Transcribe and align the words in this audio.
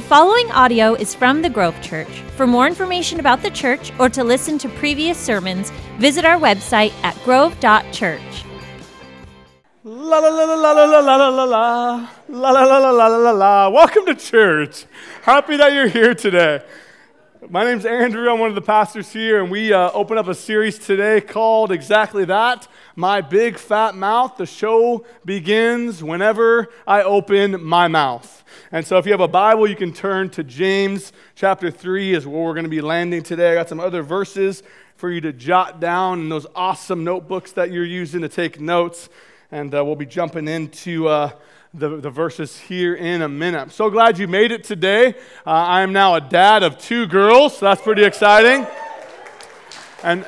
The 0.00 0.06
following 0.06 0.50
audio 0.52 0.94
is 0.94 1.14
from 1.14 1.42
the 1.42 1.50
Grove 1.50 1.78
Church. 1.82 2.22
For 2.34 2.46
more 2.46 2.66
information 2.66 3.20
about 3.20 3.42
the 3.42 3.50
church 3.50 3.92
or 3.98 4.08
to 4.08 4.24
listen 4.24 4.56
to 4.56 4.68
previous 4.70 5.18
sermons, 5.18 5.68
visit 5.98 6.24
our 6.24 6.38
website 6.38 6.94
at 7.02 7.14
grove.church. 7.22 8.44
La 9.84 10.18
la 10.18 10.28
la 10.30 10.44
la 10.44 10.54
la 10.54 10.72
la 10.72 10.84
la 10.84 11.00
la 11.00 11.16
la 11.16 11.28
la 11.28 11.44
la 11.44 12.08
la 12.30 12.50
la 12.50 12.78
la 12.78 12.90
la 12.90 13.06
la 13.08 13.16
la. 13.18 13.30
la. 13.32 13.68
Welcome 13.68 14.06
to 14.06 14.14
church. 14.14 14.86
Happy 15.20 15.58
that 15.58 15.74
you're 15.74 15.88
here 15.88 16.14
today. 16.14 16.64
My 17.50 17.64
name's 17.64 17.84
Andrew. 17.84 18.30
I'm 18.30 18.38
one 18.38 18.48
of 18.48 18.54
the 18.54 18.62
pastors 18.62 19.12
here, 19.12 19.42
and 19.42 19.50
we 19.50 19.74
uh, 19.74 19.90
open 19.92 20.16
up 20.16 20.28
a 20.28 20.34
series 20.34 20.78
today 20.78 21.20
called 21.20 21.72
exactly 21.72 22.24
that 22.24 22.66
My 23.00 23.22
Big 23.22 23.56
Fat 23.56 23.94
Mouth. 23.94 24.36
The 24.36 24.44
show 24.44 25.06
begins 25.24 26.04
whenever 26.04 26.68
I 26.86 27.02
open 27.02 27.64
my 27.64 27.88
mouth. 27.88 28.44
And 28.70 28.86
so, 28.86 28.98
if 28.98 29.06
you 29.06 29.12
have 29.12 29.22
a 29.22 29.26
Bible, 29.26 29.66
you 29.66 29.74
can 29.74 29.94
turn 29.94 30.28
to 30.30 30.44
James 30.44 31.14
chapter 31.34 31.70
3, 31.70 32.12
is 32.12 32.26
where 32.26 32.42
we're 32.42 32.52
going 32.52 32.64
to 32.64 32.70
be 32.70 32.82
landing 32.82 33.22
today. 33.22 33.52
I 33.52 33.54
got 33.54 33.70
some 33.70 33.80
other 33.80 34.02
verses 34.02 34.62
for 34.96 35.10
you 35.10 35.22
to 35.22 35.32
jot 35.32 35.80
down 35.80 36.20
in 36.20 36.28
those 36.28 36.46
awesome 36.54 37.02
notebooks 37.02 37.52
that 37.52 37.72
you're 37.72 37.86
using 37.86 38.20
to 38.20 38.28
take 38.28 38.60
notes. 38.60 39.08
And 39.50 39.74
uh, 39.74 39.82
we'll 39.82 39.96
be 39.96 40.06
jumping 40.06 40.46
into. 40.46 41.08
Uh, 41.08 41.30
the, 41.72 41.98
the 41.98 42.10
verses 42.10 42.58
here 42.58 42.96
in 42.96 43.22
a 43.22 43.28
minute. 43.28 43.60
I'm 43.60 43.70
so 43.70 43.90
glad 43.90 44.18
you 44.18 44.26
made 44.26 44.50
it 44.50 44.64
today. 44.64 45.14
Uh, 45.46 45.50
I 45.50 45.82
am 45.82 45.92
now 45.92 46.16
a 46.16 46.20
dad 46.20 46.64
of 46.64 46.78
two 46.78 47.06
girls, 47.06 47.58
so 47.58 47.66
that's 47.66 47.80
pretty 47.80 48.02
exciting. 48.02 48.66
And, 50.02 50.26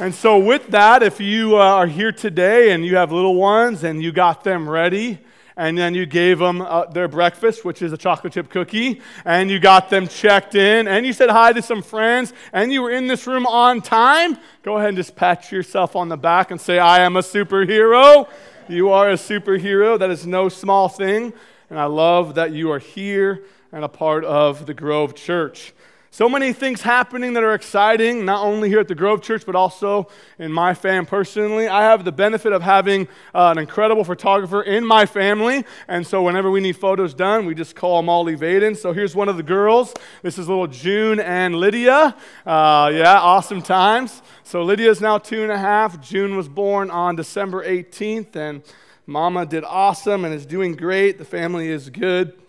and 0.00 0.14
so, 0.14 0.38
with 0.38 0.68
that, 0.68 1.02
if 1.02 1.20
you 1.20 1.56
uh, 1.56 1.60
are 1.60 1.86
here 1.86 2.12
today 2.12 2.72
and 2.72 2.84
you 2.84 2.96
have 2.96 3.12
little 3.12 3.34
ones 3.34 3.84
and 3.84 4.02
you 4.02 4.12
got 4.12 4.42
them 4.42 4.68
ready, 4.68 5.18
and 5.56 5.76
then 5.76 5.94
you 5.94 6.06
gave 6.06 6.38
them 6.38 6.62
uh, 6.62 6.86
their 6.86 7.08
breakfast, 7.08 7.64
which 7.64 7.82
is 7.82 7.92
a 7.92 7.96
chocolate 7.96 8.32
chip 8.32 8.48
cookie, 8.48 9.02
and 9.24 9.50
you 9.50 9.58
got 9.58 9.90
them 9.90 10.08
checked 10.08 10.54
in, 10.54 10.88
and 10.88 11.04
you 11.04 11.12
said 11.12 11.28
hi 11.28 11.52
to 11.52 11.60
some 11.60 11.82
friends, 11.82 12.32
and 12.52 12.72
you 12.72 12.82
were 12.82 12.90
in 12.90 13.06
this 13.06 13.26
room 13.26 13.46
on 13.46 13.80
time, 13.80 14.38
go 14.62 14.78
ahead 14.78 14.88
and 14.88 14.96
just 14.96 15.14
pat 15.14 15.52
yourself 15.52 15.94
on 15.94 16.08
the 16.08 16.16
back 16.16 16.50
and 16.50 16.60
say, 16.60 16.78
I 16.78 17.00
am 17.00 17.16
a 17.16 17.22
superhero. 17.22 18.28
You 18.68 18.90
are 18.90 19.10
a 19.10 19.14
superhero. 19.14 19.98
That 19.98 20.10
is 20.10 20.26
no 20.26 20.48
small 20.48 20.88
thing. 20.88 21.32
And 21.68 21.78
I 21.78 21.84
love 21.84 22.36
that 22.36 22.52
you 22.52 22.70
are 22.70 22.78
here 22.78 23.44
and 23.72 23.84
a 23.84 23.88
part 23.88 24.24
of 24.24 24.66
the 24.66 24.74
Grove 24.74 25.14
Church. 25.14 25.74
So 26.14 26.28
many 26.28 26.52
things 26.52 26.82
happening 26.82 27.32
that 27.32 27.42
are 27.42 27.54
exciting, 27.54 28.26
not 28.26 28.44
only 28.44 28.68
here 28.68 28.80
at 28.80 28.86
the 28.86 28.94
Grove 28.94 29.22
Church, 29.22 29.46
but 29.46 29.56
also 29.56 30.08
in 30.38 30.52
my 30.52 30.74
fam 30.74 31.06
personally. 31.06 31.68
I 31.68 31.84
have 31.84 32.04
the 32.04 32.12
benefit 32.12 32.52
of 32.52 32.60
having 32.60 33.08
uh, 33.34 33.48
an 33.48 33.56
incredible 33.56 34.04
photographer 34.04 34.60
in 34.60 34.84
my 34.84 35.06
family. 35.06 35.64
And 35.88 36.06
so 36.06 36.22
whenever 36.22 36.50
we 36.50 36.60
need 36.60 36.76
photos 36.76 37.14
done, 37.14 37.46
we 37.46 37.54
just 37.54 37.74
call 37.74 38.02
Molly 38.02 38.36
Vaden. 38.36 38.76
So 38.76 38.92
here's 38.92 39.16
one 39.16 39.30
of 39.30 39.38
the 39.38 39.42
girls. 39.42 39.94
This 40.20 40.36
is 40.36 40.50
little 40.50 40.66
June 40.66 41.18
and 41.18 41.56
Lydia. 41.56 42.14
Uh, 42.44 42.90
yeah, 42.92 43.18
awesome 43.18 43.62
times. 43.62 44.20
So 44.44 44.62
Lydia 44.64 44.90
is 44.90 45.00
now 45.00 45.16
two 45.16 45.42
and 45.42 45.50
a 45.50 45.56
half. 45.56 45.98
June 46.02 46.36
was 46.36 46.46
born 46.46 46.90
on 46.90 47.16
December 47.16 47.64
18th. 47.66 48.36
And 48.36 48.62
Mama 49.06 49.46
did 49.46 49.64
awesome 49.64 50.26
and 50.26 50.34
is 50.34 50.44
doing 50.44 50.74
great. 50.74 51.16
The 51.16 51.24
family 51.24 51.68
is 51.68 51.88
good 51.88 52.41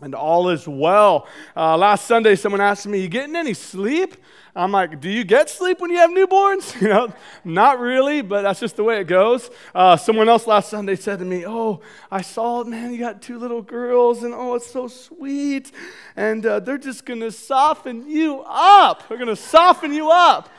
and 0.00 0.14
all 0.14 0.48
is 0.48 0.66
well. 0.66 1.26
Uh, 1.56 1.76
last 1.76 2.06
Sunday, 2.06 2.34
someone 2.34 2.60
asked 2.60 2.86
me, 2.86 3.00
You 3.00 3.08
getting 3.08 3.36
any 3.36 3.54
sleep? 3.54 4.16
I'm 4.56 4.72
like, 4.72 5.00
Do 5.00 5.08
you 5.08 5.24
get 5.24 5.48
sleep 5.50 5.80
when 5.80 5.90
you 5.90 5.98
have 5.98 6.10
newborns? 6.10 6.80
You 6.84 6.88
know, 6.88 7.12
not 7.44 7.80
really, 7.80 8.20
but 8.20 8.42
that's 8.42 8.60
just 8.60 8.76
the 8.76 8.84
way 8.84 9.00
it 9.00 9.06
goes. 9.06 9.50
Uh, 9.74 9.96
someone 9.96 10.28
else 10.28 10.46
last 10.46 10.70
Sunday 10.70 10.96
said 10.96 11.18
to 11.20 11.24
me, 11.24 11.46
Oh, 11.46 11.80
I 12.10 12.22
saw, 12.22 12.60
it, 12.60 12.66
man, 12.66 12.92
you 12.92 12.98
got 12.98 13.22
two 13.22 13.38
little 13.38 13.62
girls, 13.62 14.22
and 14.22 14.34
oh, 14.34 14.54
it's 14.54 14.70
so 14.70 14.88
sweet. 14.88 15.72
And 16.16 16.44
uh, 16.44 16.60
they're 16.60 16.78
just 16.78 17.06
to 17.06 17.30
soften 17.30 18.08
you 18.08 18.44
up. 18.46 19.08
They're 19.08 19.18
to 19.28 19.36
soften 19.36 19.92
you 19.92 20.10
up. 20.10 20.50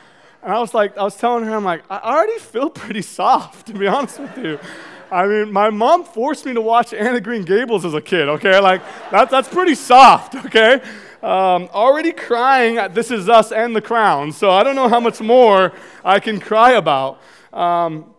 And 0.41 0.53
I 0.53 0.59
was 0.59 0.73
like, 0.73 0.97
I 0.97 1.03
was 1.03 1.15
telling 1.15 1.43
her, 1.43 1.55
I'm 1.55 1.63
like, 1.63 1.83
I 1.89 1.97
already 1.97 2.37
feel 2.37 2.69
pretty 2.69 3.01
soft, 3.01 3.67
to 3.67 3.73
be 3.73 3.87
honest 3.87 4.19
with 4.19 4.37
you. 4.37 4.59
I 5.11 5.27
mean, 5.27 5.51
my 5.51 5.69
mom 5.69 6.03
forced 6.03 6.45
me 6.45 6.53
to 6.53 6.61
watch 6.61 6.93
Anne 6.93 7.15
of 7.15 7.23
Green 7.23 7.43
Gables 7.43 7.85
as 7.85 7.93
a 7.93 8.01
kid, 8.01 8.27
okay? 8.27 8.59
Like, 8.59 8.81
that's, 9.11 9.29
that's 9.29 9.47
pretty 9.47 9.75
soft, 9.75 10.35
okay? 10.45 10.81
Um, 11.21 11.69
already 11.73 12.11
crying 12.11 12.77
at 12.77 12.93
This 12.95 13.11
Is 13.11 13.29
Us 13.29 13.51
and 13.51 13.75
The 13.75 13.81
Crown, 13.81 14.31
so 14.31 14.51
I 14.51 14.63
don't 14.63 14.75
know 14.75 14.89
how 14.89 14.99
much 14.99 15.21
more 15.21 15.73
I 16.03 16.19
can 16.19 16.39
cry 16.39 16.71
about. 16.71 17.19
Um, 17.53 18.14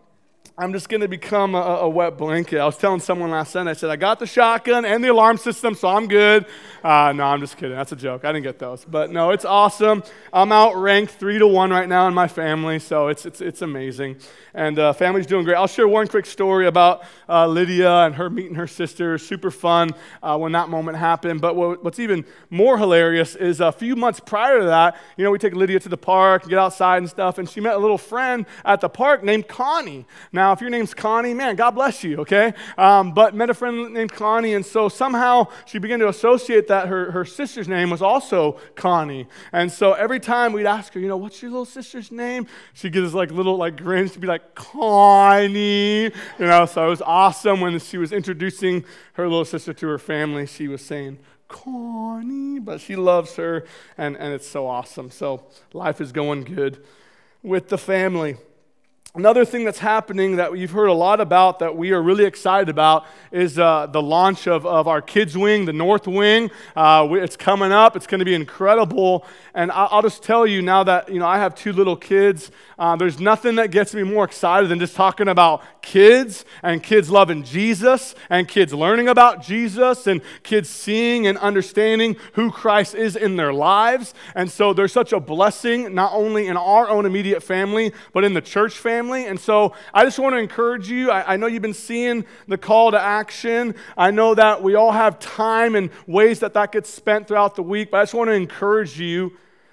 I'm 0.59 0.73
just 0.73 0.89
going 0.89 1.01
to 1.01 1.07
become 1.07 1.53
a, 1.53 1.59
a, 1.59 1.89
wet 1.89 2.17
blanket. 2.17 2.57
I 2.57 2.65
was 2.65 2.77
telling 2.77 2.99
someone 2.99 3.29
last 3.29 3.51
Sunday, 3.51 3.69
I 3.69 3.73
said, 3.75 3.91
I 3.91 3.95
got 3.95 4.17
the 4.17 4.25
shotgun 4.25 4.85
and 4.85 5.03
the 5.03 5.09
alarm 5.09 5.37
system, 5.37 5.75
so 5.75 5.87
I'm 5.87 6.07
good. 6.07 6.47
Uh, 6.83 7.13
no, 7.15 7.25
I'm 7.25 7.39
just 7.41 7.57
kidding. 7.57 7.75
That's 7.75 7.91
a 7.91 7.95
joke. 7.95 8.25
I 8.25 8.31
didn't 8.31 8.45
get 8.45 8.57
those. 8.57 8.83
But 8.83 9.11
no, 9.11 9.29
it's 9.29 9.45
awesome. 9.45 10.01
I'm 10.33 10.51
outranked 10.51 11.13
three 11.13 11.37
to 11.37 11.45
one 11.45 11.69
right 11.69 11.87
now 11.87 12.07
in 12.07 12.15
my 12.15 12.27
family, 12.27 12.79
so 12.79 13.07
it's, 13.09 13.23
it's, 13.27 13.39
it's 13.39 13.61
amazing. 13.61 14.17
And 14.55 14.79
uh, 14.79 14.93
family's 14.93 15.27
doing 15.27 15.45
great. 15.45 15.53
I'll 15.53 15.67
share 15.67 15.87
one 15.87 16.07
quick 16.07 16.25
story 16.25 16.65
about 16.65 17.03
uh, 17.29 17.45
Lydia 17.45 17.91
and 17.91 18.15
her 18.15 18.27
meeting 18.27 18.55
her 18.55 18.65
sister. 18.65 19.19
Super 19.19 19.51
fun 19.51 19.91
uh, 20.23 20.39
when 20.39 20.53
that 20.53 20.69
moment 20.69 20.97
happened. 20.97 21.39
But 21.39 21.55
what, 21.55 21.83
what's 21.83 21.99
even 21.99 22.25
more 22.49 22.79
hilarious 22.79 23.35
is 23.35 23.61
a 23.61 23.71
few 23.71 23.95
months 23.95 24.19
prior 24.19 24.61
to 24.61 24.65
that, 24.65 24.97
you 25.17 25.23
know, 25.23 25.29
we 25.29 25.37
take 25.37 25.53
Lydia 25.53 25.79
to 25.81 25.89
the 25.89 25.97
park, 25.97 26.47
get 26.49 26.57
outside 26.57 26.97
and 26.97 27.09
stuff, 27.09 27.37
and 27.37 27.47
she 27.47 27.61
met 27.61 27.75
a 27.75 27.77
little 27.77 27.99
friend 27.99 28.47
at 28.65 28.81
the 28.81 28.89
park 28.89 29.23
named 29.23 29.47
Connie. 29.47 30.07
Now, 30.31 30.46
now, 30.47 30.53
if 30.53 30.61
your 30.61 30.69
name's 30.69 30.93
Connie, 30.93 31.33
man, 31.33 31.57
God 31.57 31.71
bless 31.71 32.05
you, 32.05 32.19
okay? 32.19 32.53
Um, 32.77 33.11
but 33.11 33.35
met 33.35 33.49
a 33.49 33.53
friend 33.53 33.93
named 33.93 34.13
Connie, 34.13 34.53
and 34.53 34.65
so 34.65 34.87
somehow 34.87 35.47
she 35.65 35.77
began 35.77 35.99
to 35.99 36.07
associate 36.07 36.69
that 36.69 36.87
her, 36.87 37.11
her 37.11 37.25
sister's 37.25 37.67
name 37.67 37.89
was 37.89 38.01
also 38.01 38.57
Connie. 38.75 39.27
And 39.51 39.69
so 39.69 39.91
every 39.91 40.21
time 40.21 40.53
we'd 40.53 40.65
ask 40.65 40.93
her, 40.93 41.01
you 41.01 41.09
know, 41.09 41.17
what's 41.17 41.41
your 41.41 41.51
little 41.51 41.65
sister's 41.65 42.13
name? 42.13 42.47
She'd 42.73 42.93
get 42.93 43.01
this 43.01 43.13
like 43.13 43.29
little 43.29 43.57
like 43.57 43.75
grin. 43.75 44.07
She'd 44.07 44.21
be 44.21 44.27
like, 44.27 44.55
Connie. 44.55 46.03
You 46.03 46.11
know, 46.39 46.65
so 46.65 46.87
it 46.87 46.89
was 46.89 47.01
awesome 47.01 47.59
when 47.59 47.77
she 47.79 47.97
was 47.97 48.13
introducing 48.13 48.85
her 49.13 49.27
little 49.27 49.43
sister 49.43 49.73
to 49.73 49.87
her 49.89 49.99
family. 49.99 50.45
She 50.45 50.69
was 50.69 50.81
saying, 50.81 51.19
Connie, 51.49 52.59
but 52.59 52.79
she 52.79 52.95
loves 52.95 53.35
her, 53.35 53.65
and, 53.97 54.15
and 54.15 54.33
it's 54.33 54.47
so 54.47 54.65
awesome. 54.65 55.11
So 55.11 55.43
life 55.73 55.99
is 55.99 56.13
going 56.13 56.45
good 56.45 56.81
with 57.43 57.67
the 57.67 57.77
family. 57.77 58.37
Another 59.17 59.45
thing 59.45 59.65
that's 59.65 59.79
happening 59.79 60.35
that 60.35 60.55
you've 60.55 60.69
heard 60.69 60.89
a 60.89 60.93
lot 60.93 61.19
about 61.19 61.57
that 61.57 61.75
we 61.75 61.91
are 61.91 62.03
really 62.03 62.23
excited 62.23 62.69
about 62.69 63.07
is 63.31 63.57
uh, 63.57 63.87
the 63.87 63.99
launch 63.99 64.45
of, 64.45 64.63
of 64.63 64.87
our 64.87 65.01
kids' 65.01 65.35
wing, 65.35 65.65
the 65.65 65.73
North 65.73 66.05
Wing. 66.05 66.51
Uh, 66.75 67.07
it's 67.13 67.35
coming 67.35 67.71
up. 67.71 67.95
It's 67.95 68.05
going 68.05 68.19
to 68.19 68.25
be 68.25 68.35
incredible. 68.35 69.25
And 69.55 69.71
I'll, 69.71 69.87
I'll, 69.89 70.01
just 70.03 70.21
tell 70.21 70.45
you 70.45 70.61
now 70.61 70.83
that 70.83 71.09
you 71.11 71.17
know 71.19 71.25
I 71.25 71.39
have 71.39 71.55
two 71.55 71.73
little 71.73 71.95
kids. 71.95 72.51
Uh, 72.77 72.95
there's 72.95 73.19
nothing 73.19 73.55
that 73.55 73.71
gets 73.71 73.95
me 73.95 74.03
more 74.03 74.23
excited 74.23 74.69
than 74.69 74.77
just 74.77 74.95
talking 74.95 75.27
about 75.27 75.63
kids 75.81 76.45
and 76.61 76.83
kids 76.83 77.09
loving 77.09 77.41
Jesus 77.41 78.13
and 78.29 78.47
kids 78.47 78.71
learning 78.71 79.07
about 79.07 79.41
Jesus 79.41 80.05
and 80.05 80.21
kids 80.43 80.69
seeing 80.69 81.25
and 81.25 81.39
understanding 81.39 82.17
who 82.33 82.51
Christ 82.51 82.93
is 82.93 83.15
in 83.15 83.35
their 83.35 83.51
lives. 83.51 84.13
And 84.35 84.51
so 84.51 84.73
there's 84.73 84.93
such 84.93 85.11
a 85.11 85.19
blessing 85.19 85.95
not 85.95 86.13
only 86.13 86.45
in 86.45 86.55
our 86.55 86.87
own 86.87 87.07
immediate 87.07 87.41
family 87.41 87.93
but 88.13 88.23
in 88.23 88.35
the 88.35 88.41
church 88.41 88.77
family 88.77 89.06
family. 89.07 89.25
And 89.25 89.39
so 89.39 89.73
I 89.93 90.03
just 90.03 90.19
want 90.19 90.33
to 90.33 90.39
encourage 90.39 90.89
you. 90.89 91.11
I, 91.11 91.33
I, 91.33 91.37
know 91.37 91.47
you've 91.47 91.61
been 91.61 91.73
seeing 91.73 92.25
the 92.47 92.57
call 92.57 92.91
to 92.91 92.99
action. 92.99 93.73
I 93.97 94.11
know 94.11 94.35
that 94.35 94.61
we 94.61 94.75
all 94.75 94.91
have 94.91 95.17
time 95.19 95.75
and 95.75 95.89
ways 96.07 96.39
that 96.41 96.53
that 96.55 96.73
gets 96.73 96.89
spent 96.89 97.27
throughout 97.27 97.55
the 97.55 97.63
week, 97.63 97.89
but 97.91 97.99
I 97.99 98.01
just 98.03 98.13
want 98.13 98.29
to 98.29 98.33
encourage 98.33 98.99
you 98.99 99.31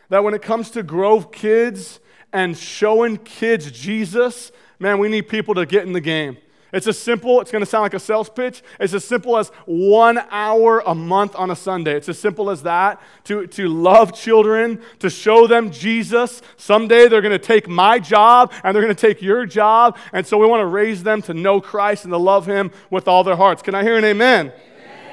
that 0.08 0.22
when 0.22 0.34
it 0.34 0.42
comes 0.42 0.70
to 0.72 0.84
Grove 0.84 1.32
Kids 1.32 1.98
and 2.32 2.56
showing 2.56 3.16
kids 3.16 3.70
Jesus, 3.72 4.52
man, 4.78 4.98
we 4.98 5.08
need 5.08 5.22
people 5.22 5.54
to 5.54 5.66
get 5.66 5.84
in 5.84 5.92
the 5.92 6.00
game. 6.00 6.36
It's 6.74 6.86
as 6.88 6.98
simple, 6.98 7.40
it's 7.40 7.52
going 7.52 7.62
to 7.62 7.66
sound 7.66 7.82
like 7.82 7.94
a 7.94 8.00
sales 8.00 8.28
pitch. 8.28 8.62
It's 8.80 8.92
as 8.92 9.04
simple 9.04 9.38
as 9.38 9.48
one 9.64 10.18
hour 10.30 10.82
a 10.84 10.94
month 10.94 11.36
on 11.36 11.50
a 11.50 11.56
Sunday. 11.56 11.96
It's 11.96 12.08
as 12.08 12.18
simple 12.18 12.50
as 12.50 12.64
that 12.64 13.00
to, 13.24 13.46
to 13.46 13.68
love 13.68 14.12
children, 14.12 14.82
to 14.98 15.08
show 15.08 15.46
them 15.46 15.70
Jesus. 15.70 16.42
Someday 16.56 17.08
they're 17.08 17.22
going 17.22 17.32
to 17.32 17.38
take 17.38 17.68
my 17.68 17.98
job 17.98 18.52
and 18.62 18.74
they're 18.74 18.82
going 18.82 18.94
to 18.94 19.00
take 19.00 19.22
your 19.22 19.46
job. 19.46 19.96
And 20.12 20.26
so 20.26 20.36
we 20.36 20.46
want 20.46 20.60
to 20.62 20.66
raise 20.66 21.02
them 21.02 21.22
to 21.22 21.34
know 21.34 21.60
Christ 21.60 22.04
and 22.04 22.12
to 22.12 22.18
love 22.18 22.44
Him 22.46 22.72
with 22.90 23.06
all 23.06 23.22
their 23.22 23.36
hearts. 23.36 23.62
Can 23.62 23.74
I 23.74 23.82
hear 23.82 23.96
an 23.96 24.04
amen? 24.04 24.46
Amen, 24.46 24.52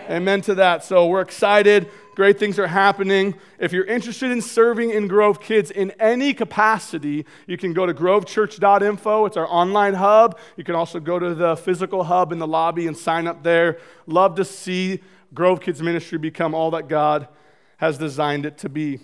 amen 0.10 0.42
to 0.42 0.56
that. 0.56 0.84
So 0.84 1.08
we're 1.08 1.22
excited 1.22 1.90
Great 2.16 2.38
things 2.38 2.60
are 2.60 2.68
happening. 2.68 3.36
If 3.58 3.72
you're 3.72 3.86
interested 3.86 4.32
in 4.32 4.42
serving 4.42 4.92
in 4.92 5.08
Grove 5.08 5.40
Kids 5.40 5.72
in 5.72 5.92
any 5.92 6.34
capacity, 6.34 7.26
you 7.48 7.58
can 7.58 7.72
go 7.72 7.86
to 7.86 7.94
grovechurch.info. 7.94 9.26
It's 9.26 9.38
our 9.38 9.48
online 9.48 9.94
hub. 9.94 10.38
You 10.58 10.66
can 10.66 10.76
also 10.76 11.00
go 11.00 11.20
to 11.20 11.34
the 11.34 11.56
physical 11.56 12.04
hub 12.04 12.34
in 12.34 12.40
the 12.40 12.48
lobby 12.48 12.88
and 12.88 12.98
sign 12.98 13.28
up 13.28 13.44
there. 13.44 13.80
Love 14.08 14.36
to 14.36 14.46
see 14.46 15.00
Grove 15.34 15.62
Kids 15.62 15.82
Ministry 15.82 16.18
become 16.18 16.54
all 16.54 16.72
that 16.72 16.90
God 16.90 17.30
has 17.78 17.98
designed 17.98 18.46
it 18.46 18.58
to 18.60 18.70
be. 18.70 19.00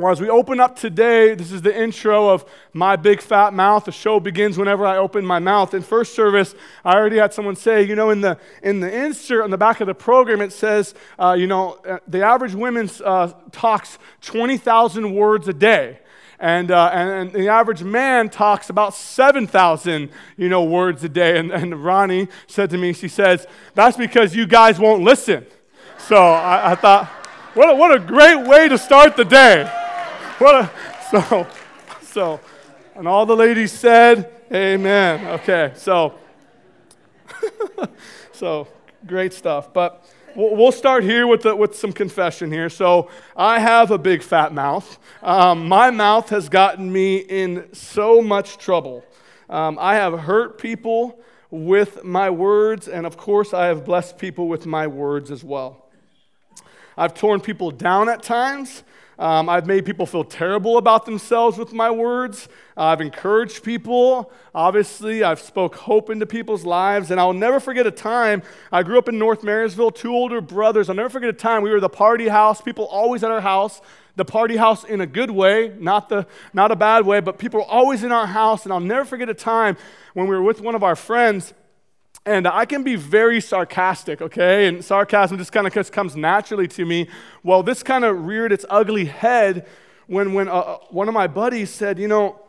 Well, 0.00 0.12
as 0.12 0.20
we 0.20 0.30
open 0.30 0.60
up 0.60 0.76
today, 0.76 1.34
this 1.34 1.52
is 1.52 1.60
the 1.60 1.78
intro 1.78 2.30
of 2.30 2.46
My 2.72 2.96
Big 2.96 3.20
Fat 3.20 3.52
Mouth. 3.52 3.84
The 3.84 3.92
show 3.92 4.18
begins 4.18 4.56
whenever 4.56 4.86
I 4.86 4.96
open 4.96 5.26
my 5.26 5.38
mouth. 5.38 5.74
In 5.74 5.82
first 5.82 6.14
service, 6.14 6.54
I 6.86 6.94
already 6.94 7.18
had 7.18 7.34
someone 7.34 7.54
say, 7.54 7.82
you 7.82 7.94
know, 7.94 8.08
in 8.08 8.22
the, 8.22 8.38
in 8.62 8.80
the 8.80 8.90
insert 8.90 9.44
on 9.44 9.50
the 9.50 9.58
back 9.58 9.82
of 9.82 9.86
the 9.86 9.94
program, 9.94 10.40
it 10.40 10.54
says, 10.54 10.94
uh, 11.18 11.36
you 11.38 11.46
know, 11.46 11.72
uh, 11.86 11.98
the 12.08 12.22
average 12.22 12.54
woman 12.54 12.88
uh, 13.04 13.32
talks 13.52 13.98
20,000 14.22 15.14
words 15.14 15.48
a 15.48 15.52
day. 15.52 15.98
And, 16.38 16.70
uh, 16.70 16.90
and, 16.94 17.10
and, 17.10 17.32
the 17.32 17.48
average 17.48 17.82
man 17.82 18.30
talks 18.30 18.70
about 18.70 18.94
7,000, 18.94 20.08
you 20.38 20.48
know, 20.48 20.64
words 20.64 21.04
a 21.04 21.10
day. 21.10 21.38
And, 21.38 21.52
and 21.52 21.84
Ronnie 21.84 22.28
said 22.46 22.70
to 22.70 22.78
me, 22.78 22.94
she 22.94 23.08
says, 23.08 23.46
that's 23.74 23.98
because 23.98 24.34
you 24.34 24.46
guys 24.46 24.78
won't 24.78 25.02
listen. 25.02 25.44
So 25.98 26.16
I, 26.16 26.72
I 26.72 26.74
thought, 26.74 27.04
what 27.52 27.68
a, 27.68 27.74
what 27.74 27.94
a 27.94 27.98
great 27.98 28.46
way 28.46 28.66
to 28.70 28.78
start 28.78 29.18
the 29.18 29.26
day. 29.26 29.70
What 30.44 30.54
a, 30.54 30.70
so, 31.10 31.46
so, 32.00 32.40
and 32.94 33.06
all 33.06 33.26
the 33.26 33.36
ladies 33.36 33.72
said, 33.72 34.32
Amen. 34.50 35.26
Okay, 35.40 35.72
so, 35.76 36.14
so 38.32 38.66
great 39.06 39.34
stuff. 39.34 39.70
But 39.74 40.02
we'll 40.34 40.72
start 40.72 41.04
here 41.04 41.26
with, 41.26 41.42
the, 41.42 41.54
with 41.54 41.76
some 41.76 41.92
confession 41.92 42.50
here. 42.50 42.70
So, 42.70 43.10
I 43.36 43.58
have 43.58 43.90
a 43.90 43.98
big 43.98 44.22
fat 44.22 44.54
mouth. 44.54 44.98
Um, 45.22 45.68
my 45.68 45.90
mouth 45.90 46.30
has 46.30 46.48
gotten 46.48 46.90
me 46.90 47.18
in 47.18 47.68
so 47.74 48.22
much 48.22 48.56
trouble. 48.56 49.04
Um, 49.50 49.76
I 49.78 49.96
have 49.96 50.20
hurt 50.20 50.56
people 50.56 51.20
with 51.50 52.02
my 52.02 52.30
words, 52.30 52.88
and 52.88 53.04
of 53.04 53.18
course, 53.18 53.52
I 53.52 53.66
have 53.66 53.84
blessed 53.84 54.16
people 54.16 54.48
with 54.48 54.64
my 54.64 54.86
words 54.86 55.30
as 55.30 55.44
well. 55.44 55.84
I've 56.96 57.12
torn 57.12 57.42
people 57.42 57.70
down 57.70 58.08
at 58.08 58.22
times. 58.22 58.84
Um, 59.20 59.50
I've 59.50 59.66
made 59.66 59.84
people 59.84 60.06
feel 60.06 60.24
terrible 60.24 60.78
about 60.78 61.04
themselves 61.04 61.58
with 61.58 61.74
my 61.74 61.90
words. 61.90 62.48
I've 62.74 63.02
encouraged 63.02 63.62
people. 63.62 64.32
Obviously, 64.54 65.22
I've 65.22 65.40
spoke 65.40 65.74
hope 65.74 66.08
into 66.08 66.24
people's 66.24 66.64
lives. 66.64 67.10
And 67.10 67.20
I'll 67.20 67.34
never 67.34 67.60
forget 67.60 67.86
a 67.86 67.90
time. 67.90 68.42
I 68.72 68.82
grew 68.82 68.96
up 68.96 69.10
in 69.10 69.18
North 69.18 69.44
Marysville, 69.44 69.90
two 69.90 70.14
older 70.14 70.40
brothers. 70.40 70.88
I'll 70.88 70.96
never 70.96 71.10
forget 71.10 71.28
a 71.28 71.34
time 71.34 71.62
we 71.62 71.70
were 71.70 71.80
the 71.80 71.90
party 71.90 72.28
house, 72.28 72.62
people 72.62 72.86
always 72.86 73.22
at 73.22 73.30
our 73.30 73.42
house. 73.42 73.82
The 74.16 74.24
party 74.24 74.56
house 74.56 74.84
in 74.84 75.02
a 75.02 75.06
good 75.06 75.30
way, 75.30 75.74
not, 75.78 76.08
the, 76.08 76.26
not 76.54 76.72
a 76.72 76.76
bad 76.76 77.04
way, 77.04 77.20
but 77.20 77.38
people 77.38 77.60
were 77.60 77.66
always 77.66 78.02
in 78.02 78.12
our 78.12 78.26
house. 78.26 78.64
And 78.64 78.72
I'll 78.72 78.80
never 78.80 79.04
forget 79.04 79.28
a 79.28 79.34
time 79.34 79.76
when 80.14 80.28
we 80.28 80.34
were 80.34 80.42
with 80.42 80.62
one 80.62 80.74
of 80.74 80.82
our 80.82 80.96
friends 80.96 81.52
and 82.26 82.46
I 82.46 82.64
can 82.66 82.82
be 82.82 82.96
very 82.96 83.40
sarcastic, 83.40 84.20
okay? 84.20 84.66
And 84.66 84.84
sarcasm 84.84 85.38
just 85.38 85.52
kind 85.52 85.66
of 85.66 85.92
comes 85.92 86.16
naturally 86.16 86.68
to 86.68 86.84
me. 86.84 87.08
Well, 87.42 87.62
this 87.62 87.82
kind 87.82 88.04
of 88.04 88.26
reared 88.26 88.52
its 88.52 88.64
ugly 88.68 89.06
head 89.06 89.66
when, 90.06 90.34
when 90.34 90.48
uh, 90.48 90.52
uh, 90.52 90.78
one 90.90 91.08
of 91.08 91.14
my 91.14 91.26
buddies 91.26 91.70
said, 91.70 91.98
you 91.98 92.08
know, 92.08 92.40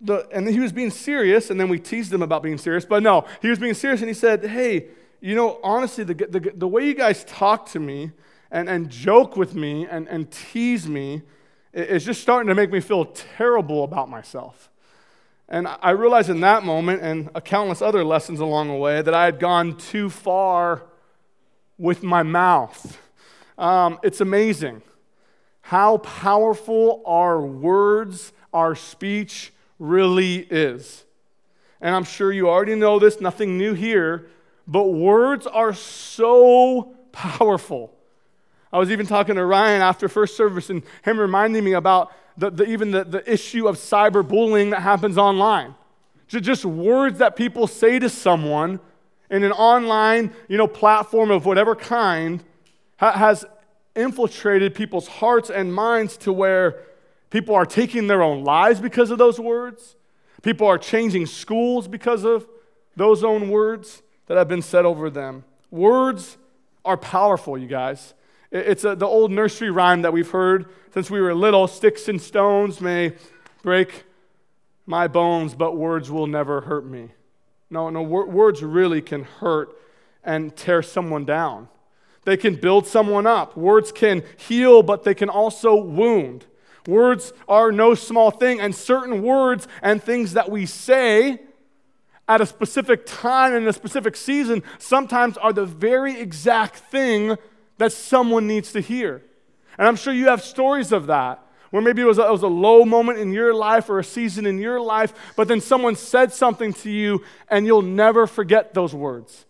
the, 0.00 0.28
and 0.32 0.46
he 0.48 0.60
was 0.60 0.72
being 0.72 0.90
serious, 0.90 1.50
and 1.50 1.58
then 1.58 1.68
we 1.68 1.78
teased 1.78 2.12
him 2.12 2.20
about 2.20 2.42
being 2.42 2.58
serious, 2.58 2.84
but 2.84 3.02
no, 3.02 3.24
he 3.40 3.48
was 3.48 3.58
being 3.58 3.74
serious, 3.74 4.00
and 4.00 4.08
he 4.08 4.14
said, 4.14 4.44
hey, 4.44 4.88
you 5.20 5.34
know, 5.34 5.58
honestly, 5.62 6.04
the, 6.04 6.14
the, 6.14 6.52
the 6.54 6.68
way 6.68 6.86
you 6.86 6.94
guys 6.94 7.24
talk 7.24 7.66
to 7.70 7.80
me 7.80 8.12
and, 8.50 8.68
and 8.68 8.90
joke 8.90 9.36
with 9.36 9.54
me 9.54 9.86
and, 9.86 10.06
and 10.08 10.30
tease 10.30 10.86
me 10.86 11.22
is 11.72 12.04
just 12.04 12.20
starting 12.20 12.48
to 12.48 12.54
make 12.54 12.70
me 12.70 12.80
feel 12.80 13.06
terrible 13.06 13.84
about 13.84 14.10
myself. 14.10 14.70
And 15.48 15.68
I 15.68 15.90
realized 15.90 16.28
in 16.28 16.40
that 16.40 16.64
moment, 16.64 17.02
and 17.02 17.30
a 17.34 17.40
countless 17.40 17.80
other 17.80 18.04
lessons 18.04 18.40
along 18.40 18.68
the 18.68 18.74
way, 18.74 19.00
that 19.00 19.14
I 19.14 19.26
had 19.26 19.38
gone 19.38 19.76
too 19.76 20.10
far 20.10 20.82
with 21.78 22.02
my 22.02 22.22
mouth. 22.22 22.98
Um, 23.56 23.98
it's 24.02 24.20
amazing 24.20 24.82
how 25.62 25.98
powerful 25.98 27.02
our 27.06 27.40
words, 27.40 28.32
our 28.52 28.74
speech 28.74 29.52
really 29.78 30.36
is. 30.36 31.04
And 31.80 31.94
I'm 31.94 32.04
sure 32.04 32.32
you 32.32 32.48
already 32.48 32.74
know 32.74 32.98
this, 32.98 33.20
nothing 33.20 33.58
new 33.58 33.74
here, 33.74 34.28
but 34.66 34.84
words 34.88 35.46
are 35.46 35.74
so 35.74 36.94
powerful. 37.12 37.95
I 38.72 38.78
was 38.78 38.90
even 38.90 39.06
talking 39.06 39.36
to 39.36 39.44
Ryan 39.44 39.80
after 39.80 40.08
first 40.08 40.36
service 40.36 40.70
and 40.70 40.82
him 41.04 41.18
reminding 41.18 41.64
me 41.64 41.72
about 41.72 42.12
the, 42.36 42.50
the, 42.50 42.64
even 42.64 42.90
the, 42.90 43.04
the 43.04 43.32
issue 43.32 43.66
of 43.68 43.76
cyberbullying 43.76 44.70
that 44.70 44.82
happens 44.82 45.16
online. 45.16 45.74
Just 46.28 46.64
words 46.64 47.18
that 47.18 47.36
people 47.36 47.66
say 47.66 47.98
to 47.98 48.08
someone 48.08 48.80
in 49.30 49.44
an 49.44 49.52
online 49.52 50.32
you 50.48 50.56
know, 50.56 50.66
platform 50.66 51.30
of 51.30 51.46
whatever 51.46 51.74
kind 51.74 52.42
ha- 52.98 53.12
has 53.12 53.44
infiltrated 53.94 54.74
people's 54.74 55.08
hearts 55.08 55.50
and 55.50 55.72
minds 55.72 56.16
to 56.18 56.32
where 56.32 56.82
people 57.30 57.54
are 57.54 57.66
taking 57.66 58.06
their 58.08 58.22
own 58.22 58.44
lives 58.44 58.80
because 58.80 59.10
of 59.10 59.18
those 59.18 59.40
words. 59.40 59.96
People 60.42 60.66
are 60.66 60.78
changing 60.78 61.26
schools 61.26 61.88
because 61.88 62.24
of 62.24 62.46
those 62.94 63.24
own 63.24 63.48
words 63.50 64.02
that 64.26 64.36
have 64.36 64.48
been 64.48 64.62
said 64.62 64.84
over 64.84 65.08
them. 65.08 65.44
Words 65.70 66.36
are 66.84 66.96
powerful, 66.96 67.56
you 67.56 67.66
guys. 67.66 68.14
It's 68.50 68.84
a, 68.84 68.94
the 68.94 69.06
old 69.06 69.30
nursery 69.30 69.70
rhyme 69.70 70.02
that 70.02 70.12
we've 70.12 70.30
heard 70.30 70.66
since 70.94 71.10
we 71.10 71.20
were 71.20 71.34
little 71.34 71.66
sticks 71.66 72.08
and 72.08 72.20
stones 72.20 72.80
may 72.80 73.14
break 73.62 74.04
my 74.86 75.08
bones, 75.08 75.54
but 75.54 75.76
words 75.76 76.10
will 76.10 76.26
never 76.26 76.60
hurt 76.62 76.86
me. 76.86 77.10
No, 77.70 77.90
no, 77.90 78.02
words 78.02 78.62
really 78.62 79.02
can 79.02 79.24
hurt 79.24 79.76
and 80.22 80.54
tear 80.56 80.82
someone 80.82 81.24
down. 81.24 81.68
They 82.24 82.36
can 82.36 82.56
build 82.56 82.86
someone 82.86 83.26
up. 83.26 83.56
Words 83.56 83.92
can 83.92 84.22
heal, 84.36 84.82
but 84.82 85.04
they 85.04 85.14
can 85.14 85.28
also 85.28 85.76
wound. 85.76 86.46
Words 86.86 87.32
are 87.48 87.72
no 87.72 87.94
small 87.94 88.30
thing, 88.30 88.60
and 88.60 88.74
certain 88.74 89.22
words 89.22 89.66
and 89.82 90.02
things 90.02 90.34
that 90.34 90.50
we 90.50 90.66
say 90.66 91.40
at 92.28 92.40
a 92.40 92.46
specific 92.46 93.06
time 93.06 93.54
in 93.54 93.66
a 93.66 93.72
specific 93.72 94.16
season 94.16 94.62
sometimes 94.78 95.36
are 95.38 95.52
the 95.52 95.64
very 95.64 96.18
exact 96.18 96.76
thing 96.76 97.36
that 97.78 97.92
someone 97.92 98.46
needs 98.46 98.72
to 98.72 98.80
hear. 98.80 99.22
And 99.78 99.86
I'm 99.86 99.96
sure 99.96 100.12
you 100.12 100.26
have 100.26 100.42
stories 100.42 100.92
of 100.92 101.06
that. 101.08 101.42
Where 101.70 101.82
maybe 101.82 102.00
it 102.00 102.06
was, 102.06 102.18
a, 102.18 102.26
it 102.26 102.30
was 102.30 102.42
a 102.42 102.48
low 102.48 102.84
moment 102.84 103.18
in 103.18 103.32
your 103.32 103.52
life 103.52 103.90
or 103.90 103.98
a 103.98 104.04
season 104.04 104.46
in 104.46 104.58
your 104.58 104.80
life, 104.80 105.12
but 105.34 105.48
then 105.48 105.60
someone 105.60 105.96
said 105.96 106.32
something 106.32 106.72
to 106.74 106.90
you 106.90 107.24
and 107.48 107.66
you'll 107.66 107.82
never 107.82 108.26
forget 108.26 108.72
those 108.72 108.94
words. 108.94 109.44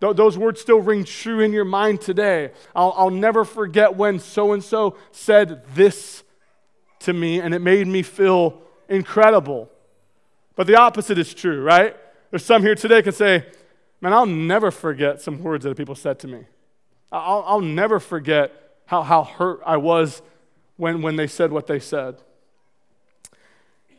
Th- 0.00 0.14
those 0.14 0.36
words 0.36 0.60
still 0.60 0.80
ring 0.80 1.04
true 1.04 1.40
in 1.40 1.52
your 1.52 1.64
mind 1.64 2.02
today. 2.02 2.52
I'll, 2.76 2.92
I'll 2.96 3.10
never 3.10 3.44
forget 3.44 3.96
when 3.96 4.18
so 4.18 4.52
and 4.52 4.62
so 4.62 4.96
said 5.12 5.62
this 5.74 6.22
to 7.00 7.12
me 7.12 7.40
and 7.40 7.54
it 7.54 7.60
made 7.60 7.86
me 7.86 8.02
feel 8.02 8.60
incredible. 8.88 9.70
But 10.54 10.66
the 10.66 10.76
opposite 10.76 11.18
is 11.18 11.32
true, 11.32 11.62
right? 11.62 11.96
There's 12.30 12.44
some 12.44 12.62
here 12.62 12.74
today 12.74 13.02
can 13.02 13.12
say, 13.12 13.46
Man, 14.00 14.12
I'll 14.12 14.26
never 14.26 14.72
forget 14.72 15.20
some 15.20 15.42
words 15.44 15.64
that 15.64 15.76
people 15.76 15.94
said 15.94 16.18
to 16.20 16.28
me. 16.28 16.44
I'll, 17.12 17.44
I'll 17.46 17.60
never 17.60 18.00
forget 18.00 18.52
how, 18.86 19.02
how 19.02 19.24
hurt 19.24 19.60
I 19.64 19.76
was 19.76 20.22
when, 20.76 21.02
when 21.02 21.16
they 21.16 21.26
said 21.26 21.52
what 21.52 21.66
they 21.66 21.78
said. 21.78 22.16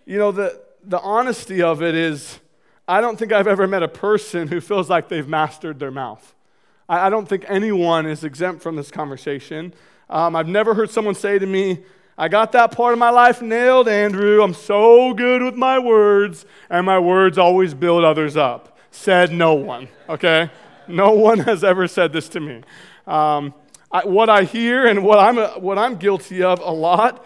You 0.05 0.17
know, 0.17 0.31
the, 0.31 0.59
the 0.83 0.99
honesty 0.99 1.61
of 1.61 1.81
it 1.81 1.95
is, 1.95 2.39
I 2.87 2.99
don't 2.99 3.17
think 3.17 3.31
I've 3.31 3.47
ever 3.47 3.67
met 3.67 3.83
a 3.83 3.87
person 3.87 4.47
who 4.47 4.59
feels 4.59 4.89
like 4.89 5.07
they've 5.07 5.27
mastered 5.27 5.79
their 5.79 5.91
mouth. 5.91 6.33
I, 6.89 7.07
I 7.07 7.09
don't 7.09 7.29
think 7.29 7.45
anyone 7.47 8.05
is 8.05 8.23
exempt 8.23 8.61
from 8.61 8.75
this 8.75 8.91
conversation. 8.91 9.73
Um, 10.09 10.35
I've 10.35 10.47
never 10.47 10.73
heard 10.73 10.89
someone 10.89 11.15
say 11.15 11.39
to 11.39 11.45
me, 11.45 11.83
I 12.17 12.27
got 12.27 12.51
that 12.51 12.71
part 12.71 12.93
of 12.93 12.99
my 12.99 13.09
life 13.09 13.41
nailed, 13.41 13.87
Andrew. 13.87 14.43
I'm 14.43 14.53
so 14.53 15.13
good 15.13 15.41
with 15.41 15.55
my 15.55 15.79
words, 15.79 16.45
and 16.69 16.85
my 16.85 16.99
words 16.99 17.37
always 17.37 17.73
build 17.73 18.03
others 18.03 18.37
up. 18.37 18.77
Said 18.91 19.31
no 19.31 19.55
one, 19.55 19.87
okay? 20.07 20.51
No 20.87 21.11
one 21.13 21.39
has 21.39 21.63
ever 21.63 21.87
said 21.87 22.13
this 22.13 22.29
to 22.29 22.39
me. 22.39 22.61
Um, 23.05 23.53
I, 23.91 24.05
what 24.05 24.29
I 24.29 24.43
hear 24.43 24.87
and 24.87 25.03
what 25.03 25.19
I'm, 25.19 25.37
what 25.61 25.77
I'm 25.77 25.97
guilty 25.97 26.41
of 26.41 26.59
a 26.59 26.71
lot 26.71 27.25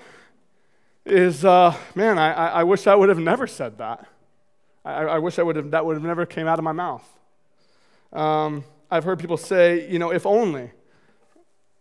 is, 1.05 1.45
uh, 1.45 1.75
man, 1.95 2.17
I, 2.17 2.31
I 2.31 2.63
wish 2.63 2.87
I 2.87 2.95
would 2.95 3.09
have 3.09 3.19
never 3.19 3.47
said 3.47 3.77
that. 3.77 4.05
I, 4.83 5.03
I 5.03 5.19
wish 5.19 5.39
I 5.39 5.43
would 5.43 5.55
have, 5.55 5.71
that 5.71 5.85
would 5.85 5.95
have 5.95 6.03
never 6.03 6.25
came 6.25 6.47
out 6.47 6.59
of 6.59 6.63
my 6.63 6.71
mouth. 6.71 7.07
Um, 8.11 8.63
I've 8.89 9.03
heard 9.03 9.19
people 9.19 9.37
say, 9.37 9.89
you 9.89 9.99
know, 9.99 10.11
if 10.11 10.25
only, 10.25 10.71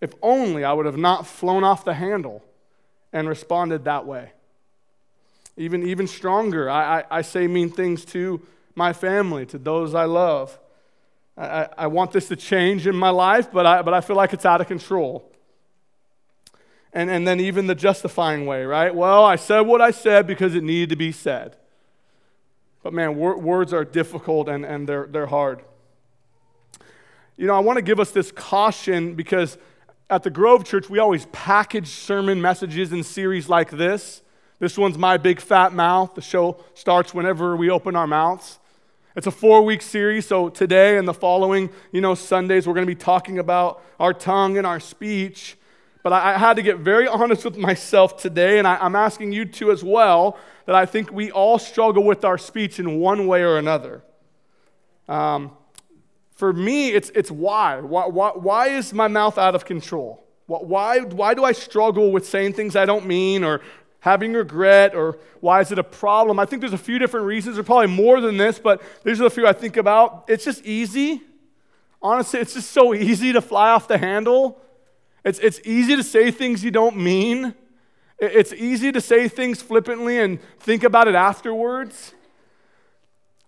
if 0.00 0.12
only 0.22 0.64
I 0.64 0.72
would 0.72 0.86
have 0.86 0.96
not 0.96 1.26
flown 1.26 1.64
off 1.64 1.84
the 1.84 1.94
handle 1.94 2.44
and 3.12 3.28
responded 3.28 3.84
that 3.84 4.06
way. 4.06 4.32
Even, 5.56 5.86
even 5.86 6.06
stronger, 6.06 6.68
I, 6.68 7.00
I, 7.00 7.04
I 7.10 7.22
say 7.22 7.46
mean 7.46 7.70
things 7.70 8.04
to 8.06 8.42
my 8.74 8.92
family, 8.92 9.46
to 9.46 9.58
those 9.58 9.94
I 9.94 10.04
love. 10.04 10.58
I, 11.36 11.68
I 11.76 11.86
want 11.88 12.12
this 12.12 12.28
to 12.28 12.36
change 12.36 12.86
in 12.86 12.96
my 12.96 13.10
life, 13.10 13.50
but 13.52 13.66
I, 13.66 13.82
but 13.82 13.92
I 13.92 14.00
feel 14.00 14.16
like 14.16 14.32
it's 14.32 14.46
out 14.46 14.60
of 14.60 14.68
control. 14.68 15.30
And, 16.92 17.10
and 17.10 17.28
then 17.28 17.40
even 17.40 17.66
the 17.66 17.74
justifying 17.74 18.46
way, 18.46 18.64
right? 18.64 18.94
Well, 18.94 19.24
I 19.24 19.36
said 19.36 19.60
what 19.60 19.82
I 19.82 19.90
said 19.90 20.26
because 20.26 20.54
it 20.54 20.62
needed 20.62 20.88
to 20.90 20.96
be 20.96 21.12
said. 21.12 21.56
But 22.82 22.94
man, 22.94 23.16
wor- 23.16 23.38
words 23.38 23.74
are 23.74 23.84
difficult 23.84 24.48
and, 24.48 24.64
and 24.64 24.88
they're, 24.88 25.06
they're 25.06 25.26
hard. 25.26 25.62
You 27.36 27.46
know, 27.46 27.54
I 27.54 27.58
want 27.58 27.76
to 27.76 27.82
give 27.82 28.00
us 28.00 28.12
this 28.12 28.32
caution 28.32 29.14
because 29.14 29.58
at 30.08 30.22
the 30.22 30.30
Grove 30.30 30.64
Church, 30.64 30.88
we 30.88 30.98
always 30.98 31.26
package 31.32 31.88
sermon 31.88 32.40
messages 32.40 32.92
in 32.92 33.02
series 33.02 33.48
like 33.48 33.70
this. 33.70 34.22
This 34.58 34.78
one's 34.78 34.96
My 34.96 35.18
Big 35.18 35.40
Fat 35.40 35.74
Mouth. 35.74 36.14
The 36.14 36.22
show 36.22 36.64
starts 36.72 37.12
whenever 37.12 37.56
we 37.56 37.68
open 37.68 37.94
our 37.94 38.06
mouths. 38.06 38.58
It's 39.16 39.26
a 39.26 39.30
four 39.30 39.62
week 39.62 39.80
series, 39.80 40.26
so 40.26 40.50
today 40.50 40.98
and 40.98 41.08
the 41.08 41.14
following, 41.14 41.70
you 41.90 42.02
know, 42.02 42.14
Sundays, 42.14 42.66
we're 42.66 42.74
going 42.74 42.86
to 42.86 42.94
be 42.94 42.94
talking 42.94 43.38
about 43.38 43.82
our 43.98 44.12
tongue 44.12 44.58
and 44.58 44.66
our 44.66 44.78
speech. 44.78 45.56
But 46.02 46.12
I, 46.12 46.34
I 46.34 46.38
had 46.38 46.56
to 46.56 46.62
get 46.62 46.80
very 46.80 47.08
honest 47.08 47.42
with 47.42 47.56
myself 47.56 48.18
today, 48.18 48.58
and 48.58 48.68
I, 48.68 48.76
I'm 48.76 48.94
asking 48.94 49.32
you 49.32 49.46
to 49.46 49.70
as 49.70 49.82
well, 49.82 50.36
that 50.66 50.74
I 50.74 50.84
think 50.84 51.10
we 51.10 51.30
all 51.30 51.58
struggle 51.58 52.04
with 52.04 52.26
our 52.26 52.36
speech 52.36 52.78
in 52.78 53.00
one 53.00 53.26
way 53.26 53.40
or 53.40 53.56
another. 53.56 54.02
Um, 55.08 55.52
for 56.34 56.52
me, 56.52 56.90
it's, 56.90 57.08
it's 57.14 57.30
why. 57.30 57.80
why. 57.80 58.08
Why, 58.08 58.32
why 58.34 58.68
is 58.68 58.92
my 58.92 59.08
mouth 59.08 59.38
out 59.38 59.54
of 59.54 59.64
control? 59.64 60.22
Why, 60.46 61.00
why 61.00 61.32
do 61.32 61.42
I 61.42 61.52
struggle 61.52 62.12
with 62.12 62.28
saying 62.28 62.52
things 62.52 62.76
I 62.76 62.84
don't 62.84 63.06
mean 63.06 63.44
or 63.44 63.62
having 64.00 64.32
regret 64.32 64.94
or 64.94 65.18
why 65.40 65.60
is 65.60 65.72
it 65.72 65.78
a 65.78 65.84
problem? 65.84 66.38
I 66.38 66.46
think 66.46 66.60
there's 66.60 66.72
a 66.72 66.78
few 66.78 66.98
different 66.98 67.26
reasons. 67.26 67.56
There's 67.56 67.66
probably 67.66 67.88
more 67.88 68.20
than 68.20 68.36
this, 68.36 68.58
but 68.58 68.82
these 69.04 69.20
are 69.20 69.24
the 69.24 69.30
few 69.30 69.46
I 69.46 69.52
think 69.52 69.76
about. 69.76 70.24
It's 70.28 70.44
just 70.44 70.64
easy. 70.64 71.22
Honestly, 72.02 72.40
it's 72.40 72.54
just 72.54 72.70
so 72.70 72.94
easy 72.94 73.32
to 73.32 73.40
fly 73.40 73.70
off 73.70 73.88
the 73.88 73.98
handle. 73.98 74.60
It's, 75.24 75.38
it's 75.40 75.60
easy 75.64 75.96
to 75.96 76.02
say 76.02 76.30
things 76.30 76.62
you 76.62 76.70
don't 76.70 76.96
mean. 76.96 77.54
It's 78.18 78.52
easy 78.52 78.92
to 78.92 79.00
say 79.00 79.28
things 79.28 79.60
flippantly 79.60 80.18
and 80.18 80.40
think 80.60 80.84
about 80.84 81.08
it 81.08 81.14
afterwards. 81.14 82.14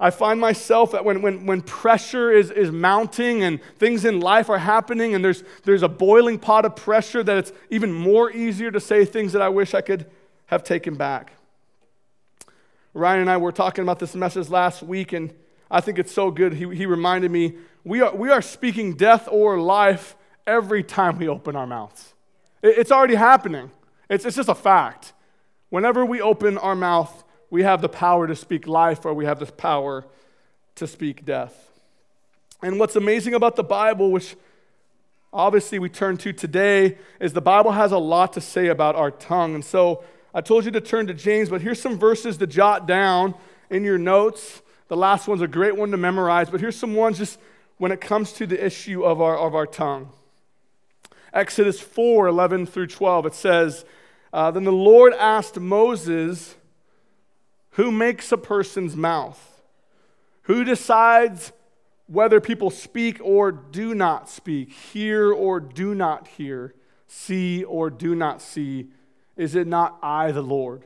I 0.00 0.10
find 0.10 0.40
myself 0.40 0.92
that 0.92 1.04
when, 1.04 1.22
when, 1.22 1.46
when 1.46 1.60
pressure 1.60 2.30
is, 2.30 2.50
is 2.50 2.70
mounting 2.70 3.42
and 3.42 3.60
things 3.78 4.04
in 4.04 4.20
life 4.20 4.48
are 4.48 4.58
happening 4.58 5.14
and 5.14 5.24
there's, 5.24 5.42
there's 5.64 5.82
a 5.82 5.88
boiling 5.88 6.38
pot 6.38 6.64
of 6.64 6.76
pressure, 6.76 7.22
that 7.24 7.36
it's 7.36 7.52
even 7.70 7.92
more 7.92 8.30
easier 8.30 8.70
to 8.70 8.78
say 8.78 9.04
things 9.04 9.32
that 9.32 9.42
I 9.42 9.48
wish 9.48 9.74
I 9.74 9.80
could 9.80 10.06
have 10.48 10.64
taken 10.64 10.96
back. 10.96 11.32
Ryan 12.94 13.20
and 13.20 13.30
I 13.30 13.36
were 13.36 13.52
talking 13.52 13.82
about 13.82 13.98
this 13.98 14.14
message 14.14 14.48
last 14.48 14.82
week, 14.82 15.12
and 15.12 15.32
I 15.70 15.80
think 15.80 15.98
it's 15.98 16.12
so 16.12 16.30
good. 16.30 16.54
He, 16.54 16.74
he 16.74 16.86
reminded 16.86 17.30
me 17.30 17.56
we 17.84 18.00
are, 18.00 18.14
we 18.14 18.30
are 18.30 18.42
speaking 18.42 18.94
death 18.94 19.28
or 19.30 19.60
life 19.60 20.16
every 20.46 20.82
time 20.82 21.18
we 21.18 21.28
open 21.28 21.54
our 21.54 21.66
mouths. 21.66 22.14
It, 22.62 22.78
it's 22.78 22.90
already 22.90 23.14
happening, 23.14 23.70
it's, 24.10 24.24
it's 24.24 24.36
just 24.36 24.48
a 24.48 24.54
fact. 24.54 25.12
Whenever 25.70 26.04
we 26.04 26.20
open 26.20 26.56
our 26.58 26.74
mouth, 26.74 27.24
we 27.50 27.62
have 27.62 27.82
the 27.82 27.88
power 27.88 28.26
to 28.26 28.34
speak 28.34 28.66
life 28.66 29.04
or 29.04 29.12
we 29.12 29.26
have 29.26 29.38
the 29.38 29.46
power 29.46 30.06
to 30.76 30.86
speak 30.86 31.26
death. 31.26 31.70
And 32.62 32.80
what's 32.80 32.96
amazing 32.96 33.34
about 33.34 33.56
the 33.56 33.64
Bible, 33.64 34.10
which 34.10 34.34
obviously 35.30 35.78
we 35.78 35.90
turn 35.90 36.16
to 36.18 36.32
today, 36.32 36.96
is 37.20 37.34
the 37.34 37.42
Bible 37.42 37.72
has 37.72 37.92
a 37.92 37.98
lot 37.98 38.32
to 38.32 38.40
say 38.40 38.68
about 38.68 38.96
our 38.96 39.10
tongue. 39.10 39.54
And 39.54 39.64
so 39.64 40.02
I 40.38 40.40
told 40.40 40.64
you 40.64 40.70
to 40.70 40.80
turn 40.80 41.08
to 41.08 41.14
James, 41.14 41.48
but 41.48 41.62
here's 41.62 41.82
some 41.82 41.98
verses 41.98 42.36
to 42.36 42.46
jot 42.46 42.86
down 42.86 43.34
in 43.70 43.82
your 43.82 43.98
notes. 43.98 44.62
The 44.86 44.96
last 44.96 45.26
one's 45.26 45.42
a 45.42 45.48
great 45.48 45.74
one 45.74 45.90
to 45.90 45.96
memorize, 45.96 46.48
but 46.48 46.60
here's 46.60 46.76
some 46.76 46.94
ones 46.94 47.18
just 47.18 47.40
when 47.78 47.90
it 47.90 48.00
comes 48.00 48.32
to 48.34 48.46
the 48.46 48.64
issue 48.64 49.02
of 49.02 49.20
our, 49.20 49.36
of 49.36 49.56
our 49.56 49.66
tongue. 49.66 50.10
Exodus 51.32 51.80
4 51.80 52.28
11 52.28 52.66
through 52.66 52.86
12, 52.86 53.26
it 53.26 53.34
says, 53.34 53.84
uh, 54.32 54.52
Then 54.52 54.62
the 54.62 54.70
Lord 54.70 55.12
asked 55.14 55.58
Moses, 55.58 56.54
who 57.70 57.90
makes 57.90 58.30
a 58.30 58.38
person's 58.38 58.94
mouth? 58.94 59.60
Who 60.42 60.62
decides 60.62 61.50
whether 62.06 62.40
people 62.40 62.70
speak 62.70 63.18
or 63.24 63.50
do 63.50 63.92
not 63.92 64.28
speak, 64.28 64.70
hear 64.70 65.32
or 65.32 65.58
do 65.58 65.96
not 65.96 66.28
hear, 66.28 66.76
see 67.08 67.64
or 67.64 67.90
do 67.90 68.14
not 68.14 68.40
see? 68.40 68.90
Is 69.38 69.54
it 69.54 69.68
not 69.68 69.98
I, 70.02 70.32
the 70.32 70.42
Lord? 70.42 70.82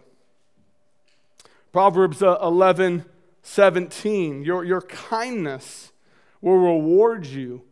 Proverbs 1.72 2.22
uh, 2.22 2.38
11, 2.42 3.06
17. 3.42 4.44
Your, 4.44 4.62
your 4.62 4.82
kindness 4.82 5.90
will 6.42 6.58
reward 6.58 7.24
you, 7.24 7.62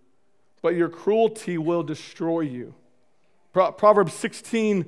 but 0.63 0.75
your 0.75 0.89
cruelty 0.89 1.59
will 1.59 1.83
destroy 1.83 2.41
you. 2.41 2.75
Pro- 3.53 3.73
Proverbs 3.73 4.15
16, 4.15 4.87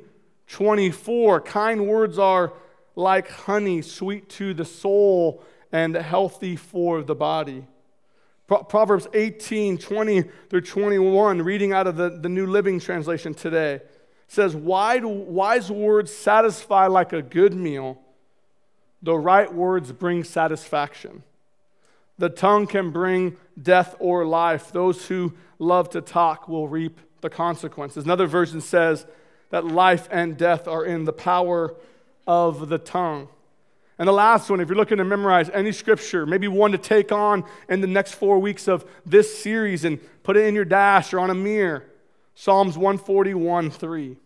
24. 0.49 1.41
Kind 1.43 1.87
words 1.87 2.19
are 2.19 2.55
like 2.97 3.31
honey, 3.31 3.83
sweet 3.83 4.31
to 4.31 4.55
the 4.55 4.65
soul 4.65 5.45
and 5.73 5.95
healthy 5.95 6.57
for 6.57 7.03
the 7.03 7.15
body. 7.15 7.67
Pro- 8.47 8.65
Proverbs 8.65 9.09
18, 9.13 9.77
20 9.77 10.25
through 10.49 10.61
21, 10.63 11.43
reading 11.43 11.75
out 11.75 11.87
of 11.87 11.97
the, 11.97 12.09
the 12.09 12.31
New 12.31 12.47
Living 12.47 12.81
Translation 12.81 13.35
today, 13.35 13.81
says, 14.33 14.57
Wise 14.57 15.71
words 15.71 16.11
satisfy 16.11 16.87
like 16.87 17.13
a 17.13 17.21
good 17.21 17.53
meal, 17.53 18.01
the 19.03 19.15
right 19.15 19.53
words 19.53 19.93
bring 19.93 20.25
satisfaction. 20.25 21.23
The 22.17 22.31
tongue 22.31 22.67
can 22.67 22.93
bring 22.93 23.37
death 23.61 23.95
or 23.99 24.25
life. 24.25 24.73
Those 24.73 25.07
who 25.07 25.35
love 25.59 25.91
to 25.91 26.01
talk 26.01 26.49
will 26.49 26.67
reap 26.67 26.99
the 27.21 27.29
consequences. 27.29 28.05
Another 28.05 28.27
version 28.27 28.63
says 28.63 29.05
that 29.51 29.67
life 29.67 30.09
and 30.11 30.39
death 30.39 30.67
are 30.67 30.85
in 30.85 31.05
the 31.05 31.13
power 31.13 31.75
of 32.27 32.71
the 32.71 32.79
tongue. 32.79 33.29
And 33.99 34.09
the 34.09 34.13
last 34.13 34.49
one, 34.49 34.61
if 34.61 34.69
you're 34.69 34.79
looking 34.79 34.97
to 34.97 35.05
memorize 35.05 35.51
any 35.51 35.73
scripture, 35.73 36.25
maybe 36.25 36.49
one 36.49 36.73
to 36.73 36.79
take 36.79 37.13
on 37.13 37.45
in 37.69 37.83
the 37.83 37.87
next 37.87 38.15
four 38.15 38.39
weeks 38.39 38.67
of 38.67 38.87
this 39.05 39.43
series 39.43 39.85
and 39.85 40.01
put 40.23 40.39
it 40.39 40.47
in 40.47 40.55
your 40.55 40.65
dash 40.65 41.13
or 41.13 41.21
on 41.21 41.29
a 41.29 41.35
mirror 41.35 41.85
Psalms 42.35 42.79
141 42.79 43.71
3. 43.71 44.17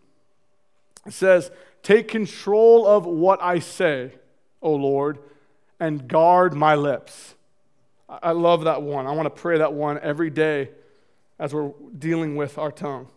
It 1.06 1.12
says, 1.12 1.50
Take 1.82 2.08
control 2.08 2.86
of 2.86 3.06
what 3.06 3.40
I 3.42 3.60
say, 3.60 4.12
O 4.60 4.74
Lord, 4.74 5.18
and 5.78 6.08
guard 6.08 6.54
my 6.54 6.74
lips. 6.74 7.34
I 8.08 8.32
love 8.32 8.64
that 8.64 8.82
one. 8.82 9.06
I 9.06 9.12
want 9.12 9.26
to 9.26 9.40
pray 9.40 9.58
that 9.58 9.72
one 9.72 9.98
every 10.00 10.30
day 10.30 10.70
as 11.38 11.52
we're 11.52 11.72
dealing 11.98 12.36
with 12.36 12.58
our 12.58 12.72
tongue. 12.72 13.08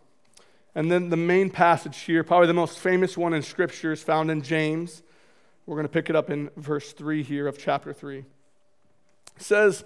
And 0.76 0.92
then 0.92 1.10
the 1.10 1.18
main 1.18 1.50
passage 1.50 2.00
here, 2.02 2.24
probably 2.24 2.48
the 2.48 2.54
most 2.54 2.80
famous 2.80 3.18
one 3.18 3.34
in 3.34 3.42
Scripture, 3.42 3.92
is 3.92 4.04
found 4.04 4.30
in 4.30 4.42
James. 4.42 5.04
We're 5.66 5.76
going 5.76 5.86
to 5.86 5.92
pick 5.92 6.10
it 6.10 6.16
up 6.16 6.30
in 6.30 6.50
verse 6.58 6.94
3 6.94 7.24
here 7.24 7.48
of 7.48 7.58
chapter 7.58 7.94
3. 7.94 8.20
It 8.20 8.26
says, 9.38 9.84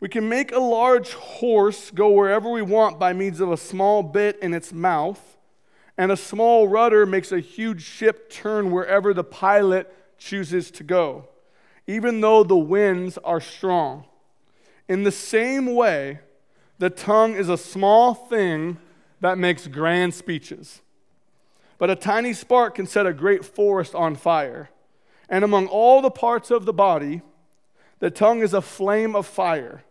We 0.00 0.08
can 0.08 0.28
make 0.28 0.52
a 0.52 0.60
large 0.60 1.12
horse 1.12 1.90
go 1.90 2.10
wherever 2.10 2.50
we 2.50 2.62
want 2.62 2.98
by 2.98 3.12
means 3.12 3.40
of 3.40 3.50
a 3.50 3.56
small 3.56 4.02
bit 4.02 4.38
in 4.40 4.54
its 4.54 4.72
mouth, 4.72 5.37
and 5.98 6.12
a 6.12 6.16
small 6.16 6.68
rudder 6.68 7.04
makes 7.04 7.32
a 7.32 7.40
huge 7.40 7.82
ship 7.82 8.30
turn 8.30 8.70
wherever 8.70 9.12
the 9.12 9.24
pilot 9.24 9.92
chooses 10.16 10.70
to 10.70 10.84
go, 10.84 11.28
even 11.88 12.20
though 12.20 12.44
the 12.44 12.56
winds 12.56 13.18
are 13.18 13.40
strong. 13.40 14.04
In 14.88 15.02
the 15.02 15.10
same 15.10 15.74
way, 15.74 16.20
the 16.78 16.88
tongue 16.88 17.34
is 17.34 17.48
a 17.48 17.58
small 17.58 18.14
thing 18.14 18.78
that 19.20 19.36
makes 19.36 19.66
grand 19.66 20.14
speeches. 20.14 20.80
But 21.78 21.90
a 21.90 21.96
tiny 21.96 22.32
spark 22.32 22.76
can 22.76 22.86
set 22.86 23.06
a 23.06 23.12
great 23.12 23.44
forest 23.44 23.94
on 23.94 24.14
fire. 24.14 24.70
And 25.28 25.44
among 25.44 25.66
all 25.66 26.00
the 26.00 26.10
parts 26.10 26.52
of 26.52 26.64
the 26.64 26.72
body, 26.72 27.22
the 27.98 28.10
tongue 28.10 28.40
is 28.40 28.54
a 28.54 28.62
flame 28.62 29.16
of 29.16 29.26
fire. 29.26 29.82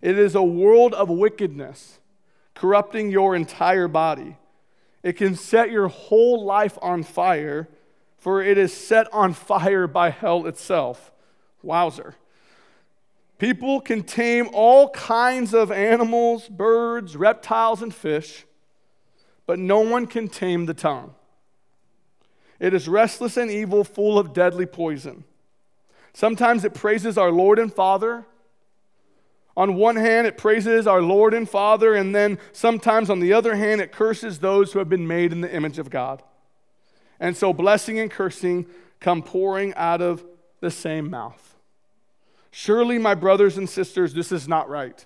It 0.00 0.16
is 0.16 0.36
a 0.36 0.42
world 0.42 0.94
of 0.94 1.10
wickedness, 1.10 1.98
corrupting 2.54 3.10
your 3.10 3.34
entire 3.34 3.88
body. 3.88 4.36
It 5.02 5.14
can 5.14 5.34
set 5.34 5.70
your 5.70 5.88
whole 5.88 6.44
life 6.44 6.78
on 6.82 7.02
fire, 7.02 7.68
for 8.18 8.42
it 8.42 8.58
is 8.58 8.72
set 8.72 9.12
on 9.12 9.32
fire 9.32 9.86
by 9.86 10.10
hell 10.10 10.46
itself. 10.46 11.12
Wowzer. 11.62 12.16
People 13.38 13.80
can 13.80 14.02
tame 14.02 14.48
all 14.52 14.90
kinds 14.90 15.54
of 15.54 15.72
animals, 15.72 16.48
birds, 16.48 17.16
reptiles, 17.16 17.80
and 17.82 17.94
fish 17.94 18.44
but 19.50 19.58
no 19.58 19.80
one 19.80 20.06
can 20.06 20.28
tame 20.28 20.66
the 20.66 20.74
tongue. 20.74 21.12
It 22.60 22.72
is 22.72 22.86
restless 22.86 23.36
and 23.36 23.50
evil, 23.50 23.82
full 23.82 24.16
of 24.16 24.32
deadly 24.32 24.64
poison. 24.64 25.24
Sometimes 26.12 26.64
it 26.64 26.72
praises 26.72 27.18
our 27.18 27.32
Lord 27.32 27.58
and 27.58 27.74
Father. 27.74 28.26
On 29.60 29.74
one 29.74 29.96
hand, 29.96 30.26
it 30.26 30.38
praises 30.38 30.86
our 30.86 31.02
Lord 31.02 31.34
and 31.34 31.46
Father, 31.46 31.94
and 31.94 32.14
then 32.14 32.38
sometimes 32.50 33.10
on 33.10 33.20
the 33.20 33.34
other 33.34 33.56
hand, 33.56 33.82
it 33.82 33.92
curses 33.92 34.38
those 34.38 34.72
who 34.72 34.78
have 34.78 34.88
been 34.88 35.06
made 35.06 35.32
in 35.32 35.42
the 35.42 35.54
image 35.54 35.78
of 35.78 35.90
God. 35.90 36.22
And 37.20 37.36
so 37.36 37.52
blessing 37.52 37.98
and 37.98 38.10
cursing 38.10 38.64
come 39.00 39.22
pouring 39.22 39.74
out 39.74 40.00
of 40.00 40.24
the 40.60 40.70
same 40.70 41.10
mouth. 41.10 41.58
Surely, 42.50 42.96
my 42.96 43.14
brothers 43.14 43.58
and 43.58 43.68
sisters, 43.68 44.14
this 44.14 44.32
is 44.32 44.48
not 44.48 44.70
right. 44.70 45.04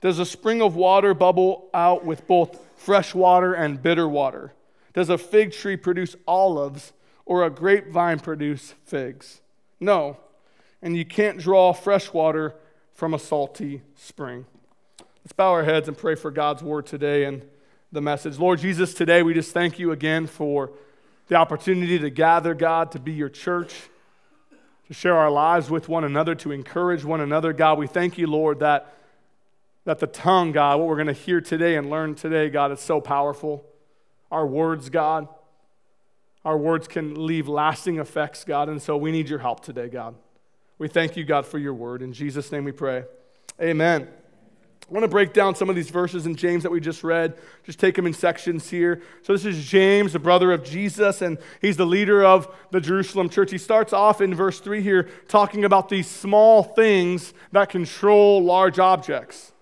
Does 0.00 0.18
a 0.18 0.24
spring 0.24 0.62
of 0.62 0.74
water 0.74 1.12
bubble 1.12 1.68
out 1.74 2.02
with 2.02 2.26
both 2.26 2.58
fresh 2.78 3.14
water 3.14 3.52
and 3.52 3.82
bitter 3.82 4.08
water? 4.08 4.54
Does 4.94 5.10
a 5.10 5.18
fig 5.18 5.52
tree 5.52 5.76
produce 5.76 6.16
olives 6.26 6.94
or 7.26 7.44
a 7.44 7.50
grapevine 7.50 8.20
produce 8.20 8.72
figs? 8.86 9.42
No. 9.80 10.16
And 10.80 10.96
you 10.96 11.04
can't 11.04 11.38
draw 11.38 11.74
fresh 11.74 12.10
water 12.10 12.54
from 12.94 13.12
a 13.12 13.18
salty 13.18 13.82
spring. 13.96 14.46
Let's 15.24 15.32
bow 15.32 15.50
our 15.50 15.64
heads 15.64 15.88
and 15.88 15.98
pray 15.98 16.14
for 16.14 16.30
God's 16.30 16.62
word 16.62 16.86
today 16.86 17.24
and 17.24 17.44
the 17.90 18.00
message. 18.00 18.38
Lord 18.38 18.60
Jesus, 18.60 18.94
today 18.94 19.22
we 19.22 19.34
just 19.34 19.52
thank 19.52 19.78
you 19.78 19.90
again 19.90 20.26
for 20.26 20.70
the 21.28 21.34
opportunity 21.34 21.98
to 21.98 22.10
gather, 22.10 22.54
God, 22.54 22.92
to 22.92 23.00
be 23.00 23.12
your 23.12 23.28
church, 23.28 23.74
to 24.86 24.94
share 24.94 25.16
our 25.16 25.30
lives 25.30 25.70
with 25.70 25.88
one 25.88 26.04
another, 26.04 26.34
to 26.36 26.52
encourage 26.52 27.04
one 27.04 27.20
another. 27.20 27.52
God, 27.52 27.78
we 27.78 27.86
thank 27.86 28.16
you, 28.16 28.26
Lord, 28.28 28.60
that, 28.60 28.94
that 29.84 29.98
the 29.98 30.06
tongue, 30.06 30.52
God, 30.52 30.78
what 30.78 30.86
we're 30.86 30.96
going 30.96 31.06
to 31.08 31.12
hear 31.12 31.40
today 31.40 31.76
and 31.76 31.90
learn 31.90 32.14
today, 32.14 32.48
God, 32.48 32.70
is 32.70 32.80
so 32.80 33.00
powerful. 33.00 33.64
Our 34.30 34.46
words, 34.46 34.88
God, 34.88 35.26
our 36.44 36.58
words 36.58 36.86
can 36.86 37.26
leave 37.26 37.48
lasting 37.48 37.98
effects, 37.98 38.44
God, 38.44 38.68
and 38.68 38.80
so 38.80 38.96
we 38.96 39.10
need 39.10 39.28
your 39.28 39.38
help 39.40 39.60
today, 39.60 39.88
God. 39.88 40.14
We 40.78 40.88
thank 40.88 41.16
you, 41.16 41.24
God, 41.24 41.46
for 41.46 41.58
your 41.58 41.74
word. 41.74 42.02
In 42.02 42.12
Jesus' 42.12 42.50
name 42.50 42.64
we 42.64 42.72
pray. 42.72 43.04
Amen. 43.60 44.08
I 44.88 44.92
want 44.92 45.04
to 45.04 45.08
break 45.08 45.32
down 45.32 45.54
some 45.54 45.70
of 45.70 45.76
these 45.76 45.88
verses 45.88 46.26
in 46.26 46.36
James 46.36 46.62
that 46.62 46.70
we 46.70 46.78
just 46.78 47.02
read, 47.02 47.38
just 47.62 47.78
take 47.78 47.94
them 47.94 48.06
in 48.06 48.12
sections 48.12 48.68
here. 48.68 49.00
So, 49.22 49.32
this 49.32 49.46
is 49.46 49.64
James, 49.64 50.12
the 50.12 50.18
brother 50.18 50.52
of 50.52 50.62
Jesus, 50.62 51.22
and 51.22 51.38
he's 51.62 51.78
the 51.78 51.86
leader 51.86 52.22
of 52.22 52.54
the 52.70 52.80
Jerusalem 52.80 53.30
church. 53.30 53.50
He 53.50 53.56
starts 53.56 53.94
off 53.94 54.20
in 54.20 54.34
verse 54.34 54.60
3 54.60 54.82
here 54.82 55.08
talking 55.26 55.64
about 55.64 55.88
these 55.88 56.06
small 56.06 56.62
things 56.62 57.32
that 57.52 57.70
control 57.70 58.42
large 58.42 58.78
objects. 58.78 59.52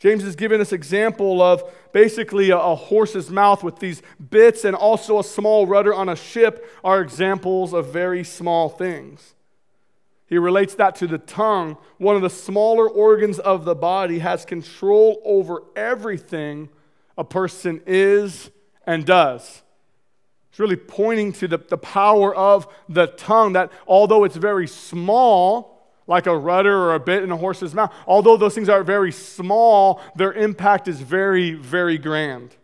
James 0.00 0.24
is 0.24 0.34
giving 0.34 0.60
us 0.60 0.72
example 0.72 1.40
of 1.40 1.62
basically 1.92 2.50
a, 2.50 2.58
a, 2.58 2.74
horse's 2.74 3.30
mouth 3.30 3.62
with 3.62 3.78
these 3.78 4.02
bits 4.30 4.64
and 4.64 4.74
also 4.74 5.20
a 5.20 5.24
small 5.24 5.66
rudder 5.66 5.94
on 5.94 6.08
a 6.08 6.16
ship 6.16 6.68
are 6.82 7.00
examples 7.00 7.72
of 7.72 7.92
very 7.92 8.24
small 8.24 8.68
things. 8.68 9.34
He 10.26 10.38
relates 10.38 10.74
that 10.76 10.96
to 10.96 11.06
the 11.06 11.18
tongue. 11.18 11.76
One 11.98 12.16
of 12.16 12.22
the 12.22 12.30
smaller 12.30 12.88
organs 12.88 13.38
of 13.38 13.64
the 13.64 13.74
body 13.74 14.20
has 14.20 14.44
control 14.44 15.20
over 15.24 15.62
everything 15.76 16.70
a 17.16 17.24
person 17.24 17.82
is 17.86 18.50
and 18.86 19.04
does. 19.04 19.62
It's 20.50 20.58
really 20.58 20.76
pointing 20.76 21.32
to 21.34 21.48
the, 21.48 21.58
the 21.58 21.76
power 21.76 22.34
of 22.34 22.68
the 22.88 23.06
tongue 23.06 23.54
that 23.54 23.72
although 23.86 24.24
it's 24.24 24.36
very 24.36 24.66
small, 24.66 25.88
like 26.06 26.26
a 26.26 26.36
rudder 26.36 26.76
or 26.76 26.94
a 26.94 27.00
bit 27.00 27.22
in 27.22 27.30
a 27.30 27.36
horse's 27.36 27.74
mouth, 27.74 27.92
although 28.06 28.36
those 28.36 28.54
things 28.54 28.68
are 28.68 28.84
very 28.84 29.12
small, 29.12 30.00
their 30.16 30.32
impact 30.32 30.86
is 30.86 31.00
very, 31.00 31.54
very 31.54 31.98
grand. 31.98 32.54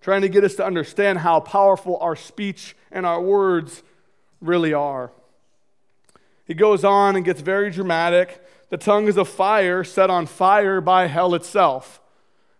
Trying 0.00 0.22
to 0.22 0.28
get 0.28 0.44
us 0.44 0.54
to 0.56 0.64
understand 0.64 1.18
how 1.18 1.40
powerful 1.40 1.98
our 1.98 2.16
speech 2.16 2.76
and 2.90 3.04
our 3.04 3.20
words 3.20 3.82
really 4.40 4.72
are. 4.72 5.12
He 6.46 6.54
goes 6.54 6.84
on 6.84 7.16
and 7.16 7.24
gets 7.24 7.40
very 7.40 7.70
dramatic. 7.70 8.42
The 8.70 8.76
tongue 8.76 9.08
is 9.08 9.16
a 9.16 9.24
fire 9.24 9.84
set 9.84 10.10
on 10.10 10.26
fire 10.26 10.80
by 10.80 11.06
hell 11.06 11.34
itself. 11.34 12.00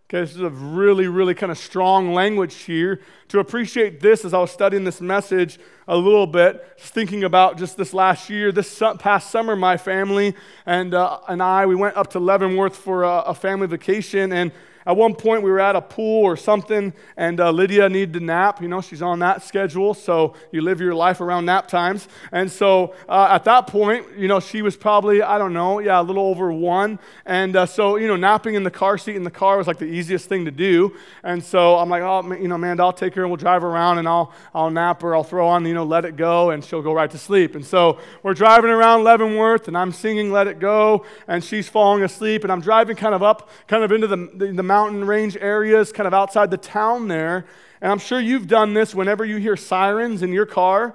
Okay, 0.09 0.21
this 0.21 0.37
is 0.37 0.41
a 0.41 0.51
really, 0.51 1.09
really 1.09 1.35
kind 1.35 1.51
of 1.51 1.59
strong 1.59 2.15
language 2.15 2.55
here. 2.63 3.01
To 3.29 3.41
appreciate 3.41 3.99
this, 3.99 4.25
as 4.25 4.33
I 4.33 4.39
was 4.39 4.53
studying 4.53 4.85
this 4.85 5.01
message 5.01 5.59
a 5.89 5.97
little 5.97 6.29
bit, 6.29 6.65
just 6.79 6.95
thinking 6.95 7.25
about 7.25 7.59
just 7.59 7.77
this 7.77 7.93
last 7.93 8.31
year, 8.31 8.53
this 8.53 8.81
past 9.01 9.31
summer, 9.31 9.57
my 9.57 9.77
family 9.77 10.37
and, 10.65 10.95
uh, 10.95 11.19
and 11.27 11.43
I, 11.43 11.67
we 11.67 11.75
went 11.75 11.97
up 11.97 12.11
to 12.11 12.21
Leavenworth 12.21 12.77
for 12.77 13.03
a, 13.03 13.19
a 13.23 13.35
family 13.35 13.67
vacation, 13.67 14.33
and 14.33 14.53
at 14.87 14.97
one 14.97 15.15
point, 15.15 15.43
we 15.43 15.51
were 15.51 15.59
at 15.59 15.75
a 15.75 15.81
pool 15.81 16.23
or 16.23 16.37
something, 16.37 16.93
and 17.17 17.41
uh, 17.41 17.51
Lydia 17.51 17.89
needed 17.89 18.13
to 18.15 18.21
nap. 18.21 18.63
You 18.63 18.69
know, 18.69 18.81
she's 18.81 19.03
on 19.03 19.19
that 19.19 19.43
schedule, 19.43 19.95
so 19.95 20.35
you 20.53 20.63
live 20.63 20.81
your 20.81 20.95
life 20.95 21.21
around 21.21 21.47
nap 21.47 21.67
times. 21.67 22.07
And 22.31 22.51
so 22.51 22.95
uh, 23.09 23.29
at 23.31 23.45
that 23.45 23.67
point, 23.67 24.07
you 24.17 24.29
know, 24.29 24.39
she 24.39 24.63
was 24.63 24.77
probably, 24.77 25.23
I 25.23 25.39
don't 25.39 25.53
know, 25.53 25.81
yeah, 25.81 26.01
a 26.01 26.03
little 26.03 26.25
over 26.25 26.53
one. 26.53 27.01
And 27.25 27.57
uh, 27.57 27.67
so, 27.67 27.97
you 27.97 28.07
know, 28.07 28.15
napping 28.15 28.55
in 28.55 28.63
the 28.63 28.71
car 28.71 28.97
seat 28.97 29.17
in 29.17 29.25
the 29.25 29.31
car 29.31 29.59
was 29.59 29.67
like 29.67 29.79
the 29.79 29.87
easiest 29.87 30.29
thing 30.29 30.45
to 30.45 30.53
do. 30.53 30.97
And 31.25 31.43
so 31.43 31.77
I'm 31.77 31.89
like, 31.89 32.03
oh, 32.03 32.23
you 32.35 32.47
know, 32.47 32.55
Amanda, 32.55 32.85
I'll 32.85 32.93
take 32.93 33.15
her 33.15 33.23
and 33.23 33.31
we'll 33.31 33.39
drive 33.39 33.65
around 33.65 33.99
and 33.99 34.07
I'll, 34.07 34.33
I'll 34.55 34.71
nap 34.71 35.03
her. 35.03 35.17
I'll 35.17 35.25
throw 35.25 35.49
on, 35.49 35.67
you 35.67 35.75
know, 35.75 35.85
Let 35.85 36.05
It 36.05 36.17
Go, 36.17 36.51
and 36.51 36.65
she'll 36.65 36.83
go 36.83 36.93
right 36.93 37.11
to 37.11 37.19
sleep. 37.19 37.57
And 37.57 37.65
so 37.65 37.99
we're 38.23 38.35
driving 38.35 38.71
around 38.71 39.03
Leavenworth, 39.03 39.67
and 39.67 39.77
I'm 39.77 39.91
singing 39.91 40.31
Let 40.31 40.47
It 40.47 40.61
Go, 40.61 41.05
and 41.27 41.43
she's 41.43 41.69
falling 41.69 42.05
asleep. 42.05 42.45
And 42.45 42.53
I'm 42.53 42.61
driving 42.61 42.95
kind 42.95 43.15
of 43.15 43.23
up, 43.25 43.51
kind 43.67 43.83
of 43.83 43.91
into 43.91 44.07
the, 44.07 44.17
the, 44.17 44.53
the 44.53 44.63
mountain 44.63 44.76
range 44.85 45.37
areas, 45.41 45.93
kind 45.93 46.07
of 46.07 46.15
outside 46.15 46.51
the 46.51 46.57
town 46.57 47.09
there. 47.09 47.47
And 47.81 47.93
I'm 47.93 47.99
sure 47.99 48.21
you've 48.21 48.47
done 48.47 48.75
this 48.75 48.95
whenever 48.95 49.25
you 49.25 49.37
hear 49.37 49.57
sirens 49.57 50.23
in 50.23 50.33
your 50.33 50.47
car. 50.47 50.95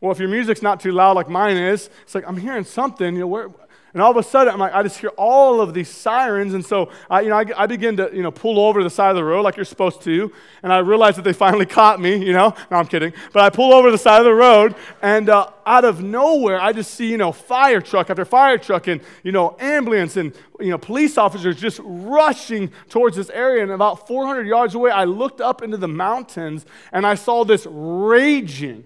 Well, 0.00 0.12
if 0.12 0.18
your 0.18 0.28
music's 0.28 0.62
not 0.62 0.80
too 0.80 0.92
loud 0.92 1.16
like 1.16 1.28
mine 1.28 1.56
is, 1.56 1.90
it's 2.02 2.14
like, 2.14 2.24
I'm 2.26 2.36
hearing 2.36 2.64
something. 2.64 3.14
You 3.14 3.20
know, 3.20 3.26
where, 3.26 3.50
and 3.92 4.00
all 4.00 4.10
of 4.12 4.16
a 4.16 4.22
sudden, 4.22 4.52
I'm 4.52 4.60
like, 4.60 4.72
I 4.72 4.84
just 4.84 4.98
hear 4.98 5.10
all 5.16 5.60
of 5.60 5.74
these 5.74 5.88
sirens. 5.88 6.54
And 6.54 6.64
so, 6.64 6.90
I, 7.08 7.22
you 7.22 7.28
know, 7.28 7.36
I, 7.36 7.44
I, 7.56 7.66
begin 7.66 7.96
to, 7.96 8.08
you 8.12 8.22
know, 8.22 8.30
pull 8.30 8.60
over 8.60 8.78
to 8.78 8.84
the 8.84 8.90
side 8.90 9.10
of 9.10 9.16
the 9.16 9.24
road 9.24 9.42
like 9.42 9.56
you're 9.56 9.64
supposed 9.64 10.02
to. 10.02 10.32
And 10.62 10.72
I 10.72 10.78
realize 10.78 11.16
that 11.16 11.22
they 11.22 11.32
finally 11.32 11.66
caught 11.80 12.00
me, 12.00 12.24
you 12.24 12.32
know. 12.32 12.54
No, 12.70 12.76
I'm 12.76 12.86
kidding. 12.86 13.12
But 13.32 13.42
I 13.42 13.50
pull 13.50 13.74
over 13.74 13.88
to 13.88 13.92
the 13.92 13.98
side 13.98 14.20
of 14.20 14.26
the 14.26 14.34
road, 14.34 14.76
and 15.02 15.28
uh, 15.28 15.50
out 15.66 15.84
of 15.84 16.04
nowhere, 16.04 16.60
I 16.60 16.72
just 16.72 16.94
see, 16.94 17.10
you 17.10 17.16
know, 17.16 17.32
fire 17.32 17.80
truck 17.80 18.10
after 18.10 18.24
fire 18.24 18.58
truck 18.58 18.86
and, 18.86 19.00
you 19.24 19.32
know, 19.32 19.56
ambulance 19.58 20.16
and, 20.16 20.34
you 20.60 20.70
know, 20.70 20.78
police 20.78 21.18
officers 21.18 21.56
just 21.56 21.80
rushing 21.82 22.70
towards 22.90 23.16
this 23.16 23.30
area. 23.30 23.64
And 23.64 23.72
about 23.72 24.06
400 24.06 24.46
yards 24.46 24.76
away, 24.76 24.92
I 24.92 25.02
looked 25.02 25.40
up 25.40 25.62
into 25.62 25.76
the 25.76 25.88
mountains 25.88 26.64
and 26.92 27.04
I 27.04 27.16
saw 27.16 27.44
this 27.44 27.66
raging 27.68 28.84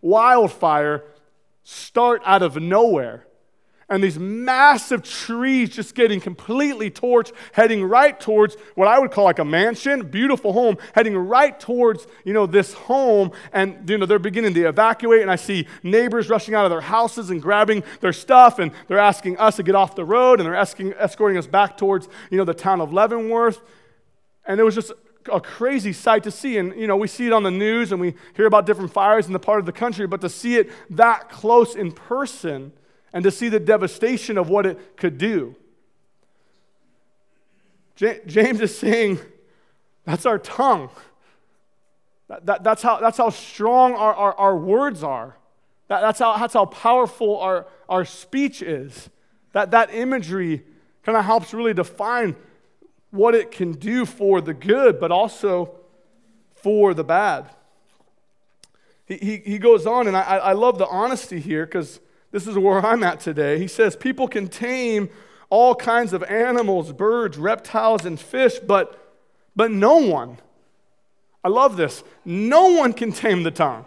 wildfire 0.00 1.04
start 1.62 2.22
out 2.24 2.42
of 2.42 2.56
nowhere 2.56 3.26
and 3.90 4.04
these 4.04 4.20
massive 4.20 5.02
trees 5.02 5.68
just 5.68 5.96
getting 5.96 6.20
completely 6.20 6.92
torched, 6.92 7.32
heading 7.52 7.82
right 7.82 8.18
towards 8.18 8.54
what 8.76 8.86
I 8.86 9.00
would 9.00 9.10
call 9.10 9.24
like 9.24 9.40
a 9.40 9.44
mansion, 9.44 10.06
beautiful 10.06 10.52
home, 10.52 10.78
heading 10.94 11.16
right 11.16 11.58
towards, 11.58 12.06
you 12.24 12.32
know, 12.32 12.46
this 12.46 12.72
home. 12.72 13.32
And, 13.52 13.90
you 13.90 13.98
know, 13.98 14.06
they're 14.06 14.20
beginning 14.20 14.54
to 14.54 14.68
evacuate. 14.68 15.22
And 15.22 15.30
I 15.30 15.34
see 15.34 15.66
neighbors 15.82 16.30
rushing 16.30 16.54
out 16.54 16.64
of 16.64 16.70
their 16.70 16.80
houses 16.80 17.30
and 17.30 17.42
grabbing 17.42 17.82
their 18.00 18.12
stuff. 18.12 18.60
And 18.60 18.70
they're 18.86 18.98
asking 18.98 19.36
us 19.38 19.56
to 19.56 19.64
get 19.64 19.74
off 19.74 19.96
the 19.96 20.04
road. 20.04 20.38
And 20.38 20.46
they're 20.46 20.54
asking, 20.54 20.92
escorting 20.92 21.36
us 21.36 21.48
back 21.48 21.76
towards, 21.76 22.08
you 22.30 22.38
know, 22.38 22.44
the 22.44 22.54
town 22.54 22.80
of 22.80 22.92
Leavenworth. 22.92 23.60
And 24.46 24.60
it 24.60 24.62
was 24.62 24.76
just 24.76 24.92
a 25.32 25.40
crazy 25.40 25.92
sight 25.92 26.22
to 26.22 26.30
see. 26.30 26.58
And, 26.58 26.78
you 26.78 26.86
know, 26.86 26.96
we 26.96 27.08
see 27.08 27.26
it 27.26 27.32
on 27.32 27.42
the 27.42 27.50
news 27.50 27.90
and 27.90 28.00
we 28.00 28.14
hear 28.36 28.46
about 28.46 28.66
different 28.66 28.92
fires 28.92 29.26
in 29.26 29.32
the 29.32 29.40
part 29.40 29.58
of 29.58 29.66
the 29.66 29.72
country. 29.72 30.06
But 30.06 30.20
to 30.20 30.28
see 30.28 30.58
it 30.58 30.70
that 30.90 31.28
close 31.28 31.74
in 31.74 31.90
person, 31.90 32.70
and 33.12 33.24
to 33.24 33.30
see 33.30 33.48
the 33.48 33.60
devastation 33.60 34.38
of 34.38 34.48
what 34.48 34.66
it 34.66 34.96
could 34.96 35.18
do. 35.18 35.56
James 37.96 38.60
is 38.60 38.76
saying 38.76 39.18
that's 40.04 40.24
our 40.24 40.38
tongue. 40.38 40.90
That, 42.28 42.46
that, 42.46 42.64
that's, 42.64 42.82
how, 42.82 42.98
that's 42.98 43.18
how 43.18 43.30
strong 43.30 43.94
our, 43.94 44.14
our, 44.14 44.34
our 44.34 44.56
words 44.56 45.02
are. 45.02 45.36
That, 45.88 46.00
that's, 46.00 46.20
how, 46.20 46.38
that's 46.38 46.54
how 46.54 46.64
powerful 46.66 47.38
our, 47.40 47.66
our 47.88 48.04
speech 48.04 48.62
is. 48.62 49.10
That, 49.52 49.72
that 49.72 49.92
imagery 49.92 50.62
kind 51.02 51.18
of 51.18 51.24
helps 51.24 51.52
really 51.52 51.74
define 51.74 52.36
what 53.10 53.34
it 53.34 53.50
can 53.50 53.72
do 53.72 54.06
for 54.06 54.40
the 54.40 54.54
good, 54.54 55.00
but 55.00 55.10
also 55.10 55.74
for 56.54 56.94
the 56.94 57.04
bad. 57.04 57.50
He, 59.06 59.16
he, 59.16 59.36
he 59.38 59.58
goes 59.58 59.86
on, 59.86 60.06
and 60.06 60.16
I, 60.16 60.22
I 60.22 60.52
love 60.52 60.78
the 60.78 60.86
honesty 60.86 61.40
here 61.40 61.66
because 61.66 61.98
this 62.30 62.46
is 62.46 62.56
where 62.56 62.84
I'm 62.84 63.02
at 63.02 63.20
today. 63.20 63.58
He 63.58 63.66
says 63.66 63.96
people 63.96 64.28
can 64.28 64.48
tame 64.48 65.10
all 65.48 65.74
kinds 65.74 66.12
of 66.12 66.22
animals, 66.24 66.92
birds, 66.92 67.36
reptiles, 67.36 68.04
and 68.04 68.18
fish, 68.18 68.58
but, 68.60 69.14
but 69.56 69.70
no 69.70 69.96
one, 69.96 70.38
I 71.42 71.48
love 71.48 71.76
this, 71.76 72.04
no 72.24 72.72
one 72.72 72.92
can 72.92 73.12
tame 73.12 73.42
the 73.42 73.50
tongue. 73.50 73.84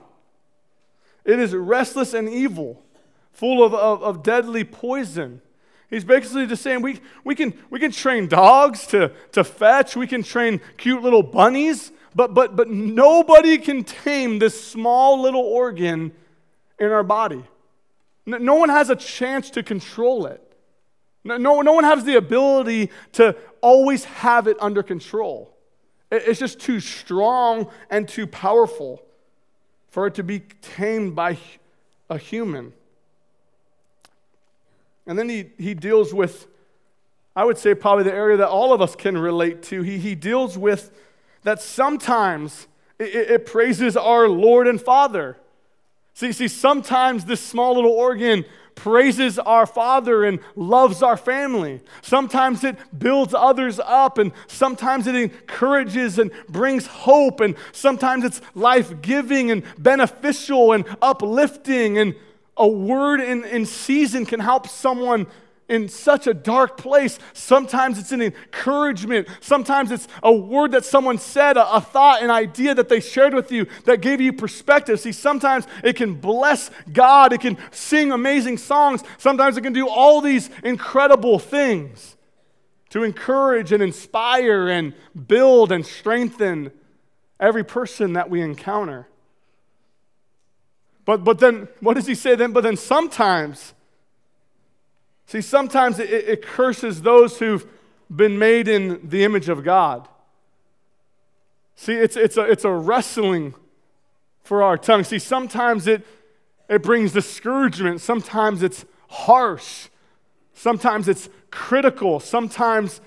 It 1.23 1.39
is 1.39 1.55
restless 1.55 2.13
and 2.13 2.27
evil, 2.27 2.83
full 3.31 3.63
of, 3.63 3.73
of, 3.73 4.03
of 4.03 4.23
deadly 4.23 4.65
poison. 4.65 5.41
He's 5.89 6.03
basically 6.03 6.47
just 6.47 6.63
saying 6.63 6.81
we, 6.81 6.99
we, 7.23 7.33
can, 7.33 7.53
we 7.69 7.79
can 7.79 7.91
train 7.91 8.27
dogs 8.27 8.85
to, 8.87 9.13
to 9.31 9.43
fetch, 9.45 9.95
we 9.95 10.07
can 10.07 10.21
train 10.21 10.59
cute 10.75 11.01
little 11.01 11.23
bunnies, 11.23 11.93
but, 12.13 12.33
but, 12.33 12.57
but 12.57 12.69
nobody 12.69 13.57
can 13.57 13.85
tame 13.85 14.39
this 14.39 14.61
small 14.61 15.21
little 15.21 15.43
organ 15.43 16.11
in 16.77 16.91
our 16.91 17.03
body. 17.03 17.43
No 18.25 18.55
one 18.55 18.69
has 18.69 18.89
a 18.89 18.95
chance 18.95 19.49
to 19.51 19.63
control 19.63 20.25
it. 20.25 20.41
No, 21.25 21.37
no, 21.37 21.73
one 21.73 21.83
has 21.83 22.03
the 22.03 22.15
ability 22.15 22.89
to 23.13 23.35
always 23.61 24.03
have 24.05 24.47
it 24.47 24.57
under 24.59 24.83
control. 24.83 25.55
It's 26.11 26.39
just 26.39 26.59
too 26.59 26.79
strong 26.79 27.69
and 27.89 28.07
too 28.07 28.27
powerful 28.27 29.01
for 29.89 30.07
it 30.07 30.15
to 30.15 30.23
be 30.23 30.41
tamed 30.61 31.15
by 31.15 31.37
a 32.09 32.17
human. 32.17 32.73
And 35.05 35.17
then 35.17 35.29
he, 35.29 35.49
he 35.57 35.73
deals 35.73 36.13
with, 36.13 36.47
I 37.35 37.45
would 37.45 37.57
say, 37.57 37.73
probably 37.73 38.03
the 38.03 38.13
area 38.13 38.37
that 38.37 38.49
all 38.49 38.73
of 38.73 38.81
us 38.81 38.95
can 38.95 39.17
relate 39.17 39.63
to. 39.63 39.81
He, 39.81 39.97
he 39.97 40.15
deals 40.15 40.57
with 40.57 40.91
that 41.43 41.61
sometimes 41.61 42.67
it, 42.99 43.15
it 43.15 43.45
praises 43.45 43.97
our 43.97 44.27
Lord 44.27 44.67
and 44.67 44.81
Father. 44.81 45.37
See, 46.13 46.31
see, 46.31 46.47
sometimes 46.47 47.25
this 47.25 47.41
small 47.41 47.75
little 47.75 47.91
organ 47.91 48.45
praises 48.75 49.39
our 49.39 49.65
Father 49.65 50.23
and 50.25 50.39
loves 50.55 51.01
our 51.01 51.17
family. 51.17 51.81
Sometimes 52.01 52.63
it 52.63 52.77
builds 52.97 53.33
others 53.33 53.79
up, 53.79 54.17
and 54.17 54.31
sometimes 54.47 55.07
it 55.07 55.15
encourages 55.15 56.19
and 56.19 56.31
brings 56.47 56.85
hope, 56.85 57.39
and 57.39 57.55
sometimes 57.71 58.25
it's 58.25 58.41
life 58.53 59.01
giving 59.01 59.51
and 59.51 59.63
beneficial 59.77 60.71
and 60.71 60.85
uplifting. 61.01 61.97
And 61.97 62.15
a 62.57 62.67
word 62.67 63.19
in, 63.19 63.43
in 63.45 63.65
season 63.65 64.25
can 64.25 64.39
help 64.39 64.67
someone 64.67 65.25
in 65.73 65.89
such 65.89 66.27
a 66.27 66.33
dark 66.35 66.77
place. 66.77 67.17
Sometimes 67.33 67.97
it's 67.97 68.11
an 68.11 68.21
encouragement. 68.21 69.27
Sometimes 69.41 69.91
it's 69.91 70.07
a 70.21 70.31
word 70.31 70.71
that 70.73 70.85
someone 70.85 71.17
said, 71.17 71.57
a, 71.57 71.67
a, 71.75 71.81
thought, 71.81 72.21
an 72.21 72.29
idea 72.29 72.75
that 72.75 72.89
they 72.89 72.99
shared 72.99 73.33
with 73.33 73.51
you 73.51 73.65
that 73.85 73.99
gave 73.99 74.21
you 74.21 74.31
perspective. 74.31 74.99
See, 74.99 75.11
sometimes 75.11 75.65
it 75.83 75.95
can 75.95 76.13
bless 76.13 76.69
God, 76.91 77.33
it 77.33 77.41
can 77.41 77.57
sing 77.71 78.11
amazing 78.11 78.59
songs. 78.59 79.03
Sometimes 79.17 79.57
it 79.57 79.61
can 79.61 79.73
do 79.73 79.89
all 79.89 80.21
these 80.21 80.51
incredible 80.63 81.39
things 81.39 82.17
to 82.91 83.01
encourage 83.01 83.71
and 83.71 83.81
inspire 83.81 84.69
and 84.69 84.93
build 85.27 85.71
and 85.71 85.83
strengthen 85.83 86.71
every 87.39 87.63
person 87.63 88.13
that 88.13 88.29
we 88.29 88.41
encounter. 88.41 89.07
But, 91.03 91.23
but 91.23 91.39
then, 91.39 91.67
what 91.79 91.95
does 91.95 92.05
he 92.05 92.13
say 92.13 92.35
then? 92.35 92.53
But 92.53 92.61
then 92.61 92.77
sometimes, 92.77 93.73
See, 95.25 95.41
sometimes 95.41 95.99
it, 95.99 96.09
it 96.09 96.41
curses 96.41 97.01
those 97.01 97.39
who've 97.39 97.65
been 98.13 98.37
made 98.37 98.67
in 98.67 99.07
the 99.07 99.23
image 99.23 99.49
of 99.49 99.63
God. 99.63 100.07
See, 101.75 101.93
it's, 101.93 102.15
it's, 102.15 102.37
a, 102.37 102.43
it's 102.43 102.65
a 102.65 102.71
wrestling 102.71 103.55
for 104.43 104.61
our 104.61 104.77
tongue. 104.77 105.03
See, 105.03 105.19
sometimes 105.19 105.87
it, 105.87 106.05
it 106.69 106.83
brings 106.83 107.13
discouragement, 107.13 108.01
sometimes 108.01 108.63
it's 108.63 108.85
harsh, 109.09 109.87
sometimes 110.53 111.07
it's 111.07 111.29
critical, 111.49 112.19
sometimes 112.19 113.01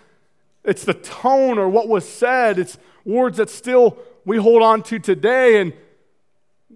it's 0.65 0.85
the 0.85 0.95
tone 0.95 1.59
or 1.59 1.69
what 1.69 1.89
was 1.89 2.07
said. 2.07 2.59
It's 2.59 2.77
words 3.05 3.37
that 3.37 3.49
still 3.49 3.99
we 4.25 4.37
hold 4.37 4.63
on 4.63 4.83
to 4.85 4.99
today. 4.99 5.61
And 5.61 5.73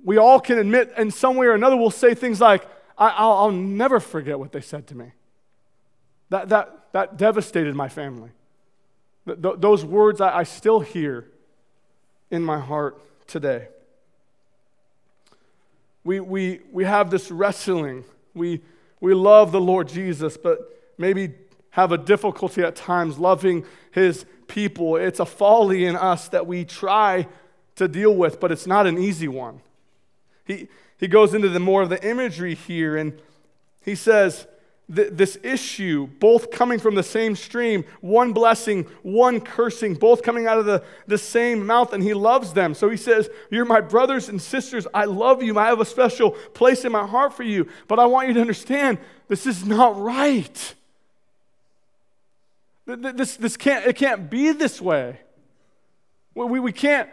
we 0.05 0.17
all 0.17 0.41
can 0.41 0.59
admit 0.59 0.93
in 0.97 1.11
some 1.11 1.37
way 1.37 1.47
or 1.47 1.55
another, 1.55 1.77
we'll 1.77 1.91
say 1.91 2.15
things 2.15 2.41
like, 2.41 2.67
I, 2.97 3.25
will 3.27 3.51
never 3.51 3.99
forget 3.99 4.39
what 4.39 4.53
they 4.53 4.61
said 4.61 4.87
to 4.89 4.95
me. 4.95 5.13
That, 6.31 6.49
that, 6.49 6.87
that 6.93 7.17
devastated 7.17 7.75
my 7.75 7.89
family. 7.89 8.31
Th- 9.27 9.41
th- 9.41 9.57
those 9.59 9.85
words 9.85 10.21
I, 10.21 10.39
I 10.39 10.43
still 10.45 10.81
hear 10.81 11.27
in 12.31 12.43
my 12.43 12.59
heart 12.59 13.01
today. 13.27 13.69
We, 16.05 16.21
we, 16.21 16.61
we 16.73 16.85
have 16.85 17.11
this 17.11 17.31
wrestling. 17.31 18.05
We, 18.35 18.63
we 19.01 19.13
love 19.13 19.53
the 19.53 19.61
Lord 19.61 19.89
Jesus, 19.89 20.37
but 20.37 20.59
maybe 20.97 21.35
have 21.71 21.93
a 21.93 21.99
difficulty 21.99 22.63
at 22.63 22.75
times 22.75 23.19
loving 23.19 23.65
his 23.93 24.25
people. 24.47 24.97
It's 24.97 25.21
a 25.21 25.27
folly 25.27 25.85
in 25.85 25.97
us 25.97 26.29
that 26.29 26.47
we 26.47 26.65
try 26.65 27.29
to 27.77 27.87
deal 27.87 28.15
with, 28.15 28.41
but 28.41 28.51
it's 28.51 28.67
not 28.67 28.87
an 28.87 28.99
easy 28.99 29.29
one. 29.29 29.61
He, 30.45 30.69
he 30.97 31.07
goes 31.07 31.35
into 31.35 31.49
the 31.49 31.61
more 31.61 31.83
of 31.83 31.89
the 31.89 32.05
imagery 32.07 32.55
here, 32.55 32.97
and 32.97 33.21
he 33.85 33.95
says, 33.95 34.47
th- 34.95 35.11
this 35.13 35.39
issue, 35.43 36.09
both 36.19 36.51
coming 36.51 36.79
from 36.79 36.95
the 36.95 37.03
same 37.03 37.37
stream, 37.37 37.85
one 38.01 38.33
blessing, 38.33 38.85
one 39.03 39.41
cursing, 39.41 39.95
both 39.95 40.23
coming 40.23 40.47
out 40.47 40.59
of 40.59 40.67
the, 40.67 40.83
the 41.07 41.19
same 41.19 41.67
mouth, 41.67 41.93
and 41.93 42.03
he 42.03 42.15
loves 42.15 42.53
them. 42.53 42.75
So 42.75 42.91
he 42.91 42.97
says, 42.97 43.29
You're 43.51 43.65
my 43.65 43.81
brothers 43.81 44.29
and 44.29 44.41
sisters. 44.41 44.87
I 44.93 45.05
love 45.05 45.43
you. 45.43 45.59
I 45.59 45.67
have 45.67 45.81
a 45.81 45.85
special 45.85 46.31
place 46.31 46.85
in 46.85 46.93
my 46.93 47.07
heart 47.07 47.33
for 47.33 47.43
you. 47.43 47.69
But 47.89 47.99
I 47.99 48.07
want 48.07 48.29
you 48.29 48.35
to 48.35 48.41
understand 48.41 48.99
this 49.29 49.47
is 49.47 49.65
not 49.65 49.99
right. 49.99 50.75
This, 52.87 53.37
this 53.37 53.57
can't, 53.57 53.87
it 53.87 53.97
can't 53.97 54.29
be 54.29 54.53
this 54.53 54.81
way. 54.81 55.21
We, 56.35 56.59
we 56.59 56.73
can't 56.73 57.09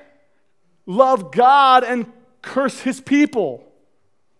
love 0.85 1.31
God 1.31 1.83
and 1.83 2.11
curse 2.41 2.79
his 2.79 3.01
people. 3.01 3.63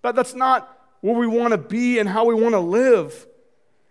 That, 0.02 0.16
that's 0.16 0.34
not 0.34 0.77
where 1.08 1.16
we 1.16 1.28
want 1.28 1.52
to 1.52 1.58
be 1.58 2.00
and 2.00 2.10
how 2.10 2.26
we 2.26 2.36
want 2.36 2.54
to 2.54 2.60
live. 2.60 3.28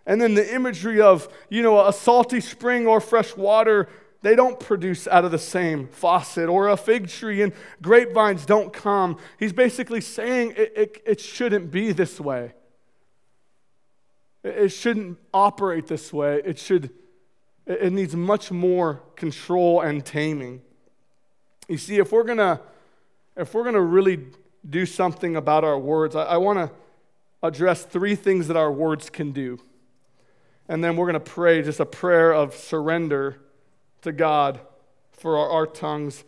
And 0.05 0.21
then 0.21 0.35
the 0.35 0.53
imagery 0.53 1.01
of, 1.01 1.27
you 1.49 1.63
know, 1.63 1.85
a 1.85 1.91
salty 1.91 2.39
spring 2.39 2.85
or 2.85 3.01
fresh 3.01 3.35
water, 3.35 3.89
they 4.21 4.35
don't 4.35 4.59
produce 4.59 5.07
out 5.07 5.25
of 5.25 5.31
the 5.31 5.39
same 5.39 5.87
faucet, 5.87 6.47
or 6.47 6.69
a 6.69 6.77
fig 6.77 7.07
tree 7.07 7.41
and 7.41 7.53
grapevines 7.81 8.45
don't 8.45 8.71
come. 8.71 9.17
He's 9.39 9.51
basically 9.51 9.99
saying 9.99 10.53
it, 10.55 10.73
it, 10.75 11.03
it 11.07 11.19
shouldn't 11.19 11.71
be 11.71 11.91
this 11.91 12.19
way. 12.19 12.53
It, 14.43 14.69
shouldn't 14.69 15.17
operate 15.33 15.87
this 15.87 16.13
way. 16.13 16.41
It 16.45 16.59
should, 16.59 16.91
it, 17.65 17.91
needs 17.91 18.15
much 18.15 18.51
more 18.51 19.01
control 19.15 19.81
and 19.81 20.05
taming. 20.05 20.61
You 21.67 21.79
see, 21.79 21.97
if 21.97 22.11
we're 22.11 22.23
gonna, 22.23 22.61
if 23.35 23.55
we're 23.55 23.63
gonna 23.63 23.81
really 23.81 24.27
do 24.69 24.85
something 24.85 25.35
about 25.35 25.63
our 25.63 25.79
words, 25.79 26.15
I, 26.15 26.23
I 26.23 26.37
want 26.37 26.59
to 26.59 26.71
address 27.43 27.83
three 27.83 28.15
things 28.15 28.47
that 28.47 28.57
our 28.57 28.71
words 28.71 29.09
can 29.09 29.31
do. 29.31 29.59
And 30.67 30.83
then 30.83 30.97
we're 30.97 31.05
going 31.05 31.13
to 31.13 31.19
pray 31.19 31.61
just 31.61 31.79
a 31.79 31.85
prayer 31.85 32.33
of 32.33 32.55
surrender 32.55 33.37
to 34.01 34.11
God 34.11 34.59
for 35.11 35.37
our, 35.37 35.49
our 35.49 35.67
tongues 35.67 36.23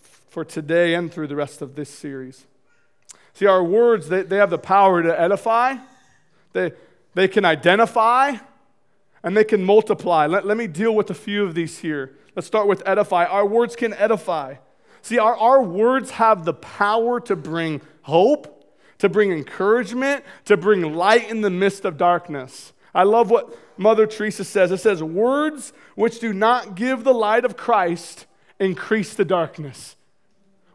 for 0.00 0.44
today 0.44 0.94
and 0.94 1.12
through 1.12 1.26
the 1.26 1.36
rest 1.36 1.62
of 1.62 1.74
this 1.74 1.90
series. 1.90 2.46
See, 3.34 3.46
our 3.46 3.62
words, 3.62 4.08
they, 4.08 4.22
they 4.22 4.36
have 4.36 4.50
the 4.50 4.58
power 4.58 5.02
to 5.02 5.20
edify, 5.20 5.76
they, 6.52 6.72
they 7.14 7.28
can 7.28 7.44
identify, 7.44 8.36
and 9.22 9.36
they 9.36 9.44
can 9.44 9.64
multiply. 9.64 10.26
Let, 10.26 10.46
let 10.46 10.56
me 10.56 10.66
deal 10.66 10.94
with 10.94 11.10
a 11.10 11.14
few 11.14 11.44
of 11.44 11.54
these 11.54 11.78
here. 11.78 12.16
Let's 12.36 12.46
start 12.46 12.66
with 12.66 12.82
edify. 12.86 13.24
Our 13.24 13.46
words 13.46 13.74
can 13.74 13.94
edify. 13.94 14.56
See, 15.02 15.18
our, 15.18 15.36
our 15.36 15.62
words 15.62 16.12
have 16.12 16.44
the 16.44 16.54
power 16.54 17.20
to 17.20 17.36
bring 17.36 17.80
hope 18.02 18.53
to 19.04 19.08
bring 19.10 19.30
encouragement, 19.30 20.24
to 20.46 20.56
bring 20.56 20.94
light 20.94 21.28
in 21.28 21.42
the 21.42 21.50
midst 21.50 21.84
of 21.84 21.98
darkness. 21.98 22.72
I 22.94 23.02
love 23.02 23.28
what 23.28 23.54
Mother 23.76 24.06
Teresa 24.06 24.44
says. 24.44 24.72
It 24.72 24.78
says, 24.78 25.02
Words 25.02 25.74
which 25.94 26.20
do 26.20 26.32
not 26.32 26.74
give 26.74 27.04
the 27.04 27.12
light 27.12 27.44
of 27.44 27.54
Christ 27.54 28.24
increase 28.58 29.12
the 29.12 29.26
darkness. 29.26 29.96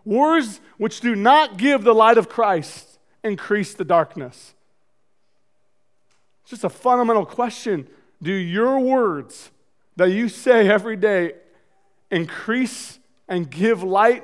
Words 0.05 0.61
which 0.77 1.01
do 1.01 1.15
not 1.15 1.57
give 1.57 1.83
the 1.83 1.95
light 1.95 2.19
of 2.19 2.29
Christ 2.29 2.99
increase 3.23 3.73
the 3.73 3.83
darkness. 3.83 4.53
It's 6.43 6.51
just 6.51 6.63
a 6.63 6.69
fundamental 6.69 7.25
question. 7.25 7.87
Do 8.21 8.31
your 8.31 8.79
words 8.79 9.49
that 9.95 10.11
you 10.11 10.29
say 10.29 10.69
every 10.69 10.97
day 10.97 11.33
increase 12.11 12.99
and 13.27 13.49
give 13.49 13.81
light 13.81 14.23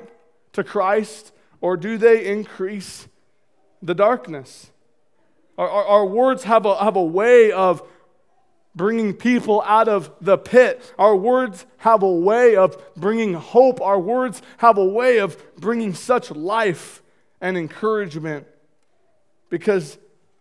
to 0.52 0.62
Christ, 0.62 1.32
or 1.60 1.76
do 1.76 1.98
they 1.98 2.24
increase 2.24 3.08
the 3.82 3.94
darkness. 3.94 4.70
Our, 5.58 5.68
our, 5.68 5.84
our, 5.84 6.06
words 6.06 6.44
have 6.44 6.66
a, 6.66 6.76
have 6.82 6.96
a 6.96 7.02
way 7.02 7.52
of 7.52 7.82
bringing 8.74 9.14
people 9.14 9.62
out 9.62 9.88
of 9.88 10.10
the 10.20 10.36
pit. 10.36 10.94
Our 10.98 11.16
words 11.16 11.64
have 11.78 12.02
a 12.02 12.12
way 12.12 12.56
of 12.56 12.76
bringing 12.94 13.34
hope. 13.34 13.80
Our 13.80 13.98
words 13.98 14.42
have 14.58 14.76
a 14.76 14.84
way 14.84 15.18
of 15.18 15.42
bringing 15.56 15.94
such 15.94 16.30
life 16.30 17.02
and 17.40 17.56
encouragement 17.56 18.46
because 19.48 19.98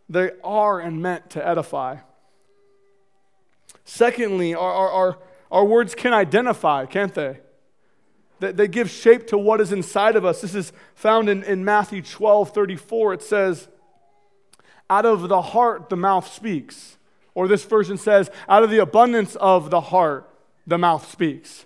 they 0.10 0.32
are 0.44 0.80
and 0.80 1.02
meant 1.02 1.30
to 1.32 1.48
edify. 1.48 1.98
Secondly, 3.86 4.54
our, 4.54 4.72
our, 4.72 4.90
our, 4.90 5.18
our 5.52 5.66
words 5.66 5.96
can 5.96 6.14
identify, 6.14 6.86
can't 6.86 7.14
they? 7.14 7.40
They 8.40 8.68
give 8.68 8.90
shape 8.90 9.28
to 9.28 9.38
what 9.38 9.62
is 9.62 9.72
inside 9.72 10.16
of 10.16 10.26
us. 10.26 10.42
This 10.42 10.56
is 10.56 10.74
found 10.94 11.30
in, 11.30 11.44
in 11.44 11.64
Matthew 11.64 12.02
12 12.02 12.52
34. 12.52 13.14
It 13.14 13.22
says, 13.22 13.68
Out 14.90 15.06
of 15.06 15.30
the 15.30 15.42
heart, 15.42 15.90
the 15.90 15.96
mouth 15.96 16.32
speaks. 16.32 16.98
Or 17.34 17.48
this 17.48 17.64
version 17.64 17.98
says, 17.98 18.30
Out 18.50 18.64
of 18.64 18.70
the 18.70 18.80
abundance 18.80 19.36
of 19.38 19.70
the 19.70 19.82
heart, 19.82 20.30
the 20.68 20.78
mouth 20.78 21.10
speaks. 21.10 21.66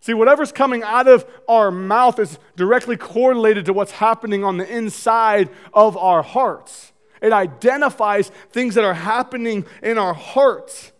See, 0.00 0.14
whatever's 0.14 0.52
coming 0.52 0.84
out 0.84 1.08
of 1.08 1.26
our 1.48 1.72
mouth 1.72 2.20
is 2.20 2.38
directly 2.54 2.96
correlated 2.96 3.64
to 3.64 3.72
what's 3.72 3.90
happening 3.90 4.44
on 4.44 4.56
the 4.56 4.76
inside 4.76 5.50
of 5.74 5.96
our 5.96 6.22
hearts. 6.22 6.92
It 7.20 7.32
identifies 7.32 8.30
things 8.50 8.76
that 8.76 8.84
are 8.84 8.94
happening 8.94 9.66
in 9.82 9.98
our 9.98 10.14
hearts. 10.14 10.92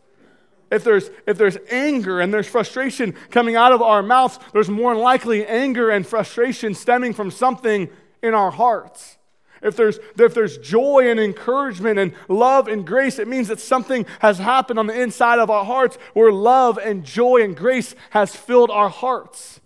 If 0.71 0.83
there's, 0.83 1.11
if 1.27 1.39
there's 1.39 1.59
anger 1.71 2.21
and 2.21 2.35
there's 2.35 2.49
frustration 2.49 3.15
coming 3.31 3.55
out 3.55 3.73
of 3.73 3.83
our 3.83 4.03
mouths, 4.03 4.39
there's 4.53 4.69
more 4.69 4.97
likely 4.97 5.47
anger 5.47 5.91
and 5.91 6.07
frustration 6.07 6.75
stemming 6.75 7.13
from 7.13 7.31
something 7.31 7.89
in 8.23 8.35
our 8.35 8.51
hearts. 8.51 9.17
If 9.63 9.77
there's, 9.77 9.99
if 10.19 10.35
there's 10.35 10.59
joy 10.59 11.11
and 11.11 11.19
encouragement 11.19 11.99
and 11.99 12.13
love 12.29 12.69
and 12.69 12.87
grace, 12.87 13.19
it 13.19 13.29
means 13.29 13.49
that 13.49 13.61
something 13.61 14.07
has 14.21 14.39
happened 14.39 14.79
on 14.79 14.87
the 14.87 15.01
inside 15.01 15.39
of 15.39 15.51
our 15.51 15.65
hearts 15.65 15.99
where 16.15 16.33
love 16.33 16.79
and 16.79 17.05
joy 17.05 17.43
and 17.43 17.57
grace 17.57 17.95
has 18.11 18.35
filled 18.35 18.71
our 18.71 18.89
hearts. 18.89 19.61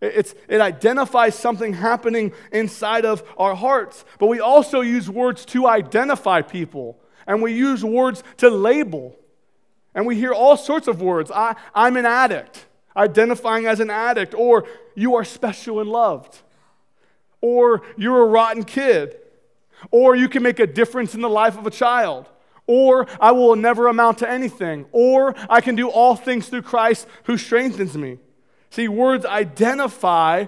It's, 0.00 0.34
it 0.48 0.60
identifies 0.60 1.34
something 1.34 1.74
happening 1.74 2.32
inside 2.52 3.04
of 3.04 3.22
our 3.38 3.54
hearts. 3.54 4.04
But 4.18 4.26
we 4.26 4.40
also 4.40 4.80
use 4.80 5.08
words 5.08 5.44
to 5.46 5.66
identify 5.66 6.42
people, 6.42 6.98
and 7.26 7.42
we 7.42 7.52
use 7.52 7.84
words 7.84 8.22
to 8.38 8.50
label. 8.50 9.16
And 9.96 10.06
we 10.06 10.14
hear 10.14 10.32
all 10.32 10.56
sorts 10.56 10.86
of 10.86 11.02
words. 11.02 11.32
I, 11.34 11.56
I'm 11.74 11.96
an 11.96 12.06
addict, 12.06 12.66
identifying 12.96 13.66
as 13.66 13.80
an 13.80 13.90
addict, 13.90 14.32
or 14.34 14.64
you 14.94 15.16
are 15.16 15.24
special 15.24 15.80
and 15.80 15.90
loved, 15.90 16.38
or 17.40 17.82
you're 17.96 18.22
a 18.22 18.26
rotten 18.26 18.62
kid, 18.62 19.16
or 19.90 20.14
you 20.14 20.28
can 20.28 20.44
make 20.44 20.60
a 20.60 20.66
difference 20.68 21.16
in 21.16 21.20
the 21.20 21.28
life 21.28 21.58
of 21.58 21.66
a 21.66 21.70
child 21.70 22.28
or 22.66 23.06
I 23.20 23.32
will 23.32 23.56
never 23.56 23.86
amount 23.86 24.18
to 24.18 24.28
anything, 24.28 24.86
or 24.92 25.34
I 25.48 25.60
can 25.60 25.76
do 25.76 25.88
all 25.88 26.16
things 26.16 26.48
through 26.48 26.62
Christ 26.62 27.06
who 27.24 27.38
strengthens 27.38 27.96
me. 27.96 28.18
See, 28.70 28.88
words 28.88 29.24
identify 29.24 30.46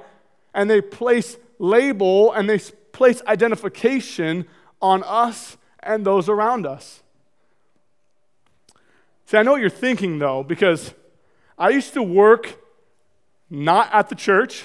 and 0.52 0.68
they 0.68 0.80
place 0.80 1.36
label 1.58 2.32
and 2.32 2.48
they 2.48 2.58
place 2.92 3.22
identification 3.26 4.46
on 4.82 5.02
us 5.04 5.56
and 5.80 6.04
those 6.04 6.28
around 6.28 6.66
us. 6.66 7.02
See, 9.28 9.36
I 9.36 9.42
know 9.42 9.52
what 9.52 9.60
you're 9.60 9.68
thinking 9.68 10.18
though, 10.18 10.42
because 10.42 10.94
I 11.58 11.68
used 11.68 11.92
to 11.92 12.02
work 12.02 12.58
not 13.50 13.92
at 13.92 14.08
the 14.08 14.14
church. 14.14 14.64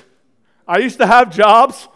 I 0.65 0.77
used 0.77 0.99
to 0.99 1.05
have 1.05 1.35
jobs 1.35 1.89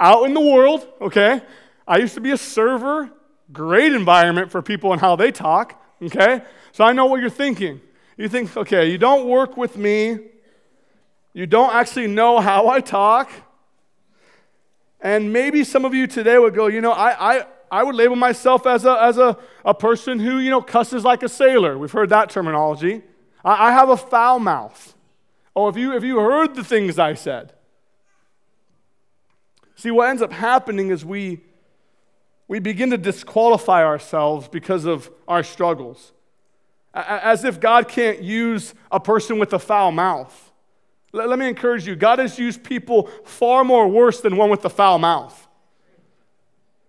out 0.00 0.24
in 0.24 0.32
the 0.32 0.40
world, 0.40 0.88
okay? 0.98 1.42
I 1.86 1.98
used 1.98 2.14
to 2.14 2.22
be 2.22 2.30
a 2.30 2.38
server, 2.38 3.10
great 3.52 3.92
environment 3.92 4.50
for 4.50 4.62
people 4.62 4.92
and 4.92 5.00
how 5.00 5.16
they 5.16 5.30
talk, 5.30 5.78
okay? 6.00 6.40
So 6.72 6.84
I 6.84 6.94
know 6.94 7.04
what 7.04 7.20
you're 7.20 7.28
thinking. 7.28 7.82
You 8.16 8.30
think, 8.30 8.56
okay, 8.56 8.90
you 8.90 8.96
don't 8.96 9.28
work 9.28 9.58
with 9.58 9.76
me, 9.76 10.18
you 11.34 11.44
don't 11.44 11.74
actually 11.74 12.06
know 12.06 12.40
how 12.40 12.68
I 12.68 12.80
talk. 12.80 13.30
And 15.02 15.34
maybe 15.34 15.64
some 15.64 15.84
of 15.84 15.92
you 15.92 16.06
today 16.06 16.38
would 16.38 16.54
go, 16.54 16.68
you 16.68 16.80
know, 16.80 16.92
I, 16.92 17.36
I, 17.36 17.46
I 17.70 17.82
would 17.82 17.94
label 17.94 18.16
myself 18.16 18.66
as, 18.66 18.84
a, 18.84 19.02
as 19.02 19.18
a, 19.18 19.36
a 19.64 19.74
person 19.74 20.20
who, 20.20 20.38
you 20.38 20.50
know, 20.50 20.62
cusses 20.62 21.04
like 21.04 21.22
a 21.22 21.28
sailor. 21.28 21.76
We've 21.76 21.90
heard 21.90 22.10
that 22.10 22.30
terminology. 22.30 23.02
I, 23.44 23.68
I 23.68 23.72
have 23.72 23.88
a 23.88 23.96
foul 23.96 24.38
mouth. 24.38 24.94
Oh, 25.54 25.68
if 25.68 25.76
you, 25.76 25.96
if 25.96 26.04
you 26.04 26.18
heard 26.18 26.54
the 26.54 26.64
things 26.64 26.98
I 26.98 27.14
said. 27.14 27.52
See, 29.74 29.90
what 29.90 30.08
ends 30.08 30.22
up 30.22 30.32
happening 30.32 30.90
is 30.90 31.04
we, 31.04 31.40
we 32.48 32.58
begin 32.58 32.90
to 32.90 32.98
disqualify 32.98 33.84
ourselves 33.84 34.48
because 34.48 34.84
of 34.84 35.10
our 35.26 35.42
struggles. 35.42 36.12
As 36.94 37.44
if 37.44 37.60
God 37.60 37.88
can't 37.88 38.22
use 38.22 38.74
a 38.90 38.98
person 38.98 39.38
with 39.38 39.52
a 39.52 39.58
foul 39.58 39.92
mouth. 39.92 40.52
Let, 41.12 41.28
let 41.28 41.38
me 41.38 41.48
encourage 41.48 41.86
you 41.86 41.94
God 41.94 42.18
has 42.18 42.38
used 42.38 42.64
people 42.64 43.10
far 43.24 43.64
more 43.64 43.86
worse 43.86 44.20
than 44.20 44.36
one 44.36 44.50
with 44.50 44.64
a 44.64 44.70
foul 44.70 44.98
mouth. 44.98 45.45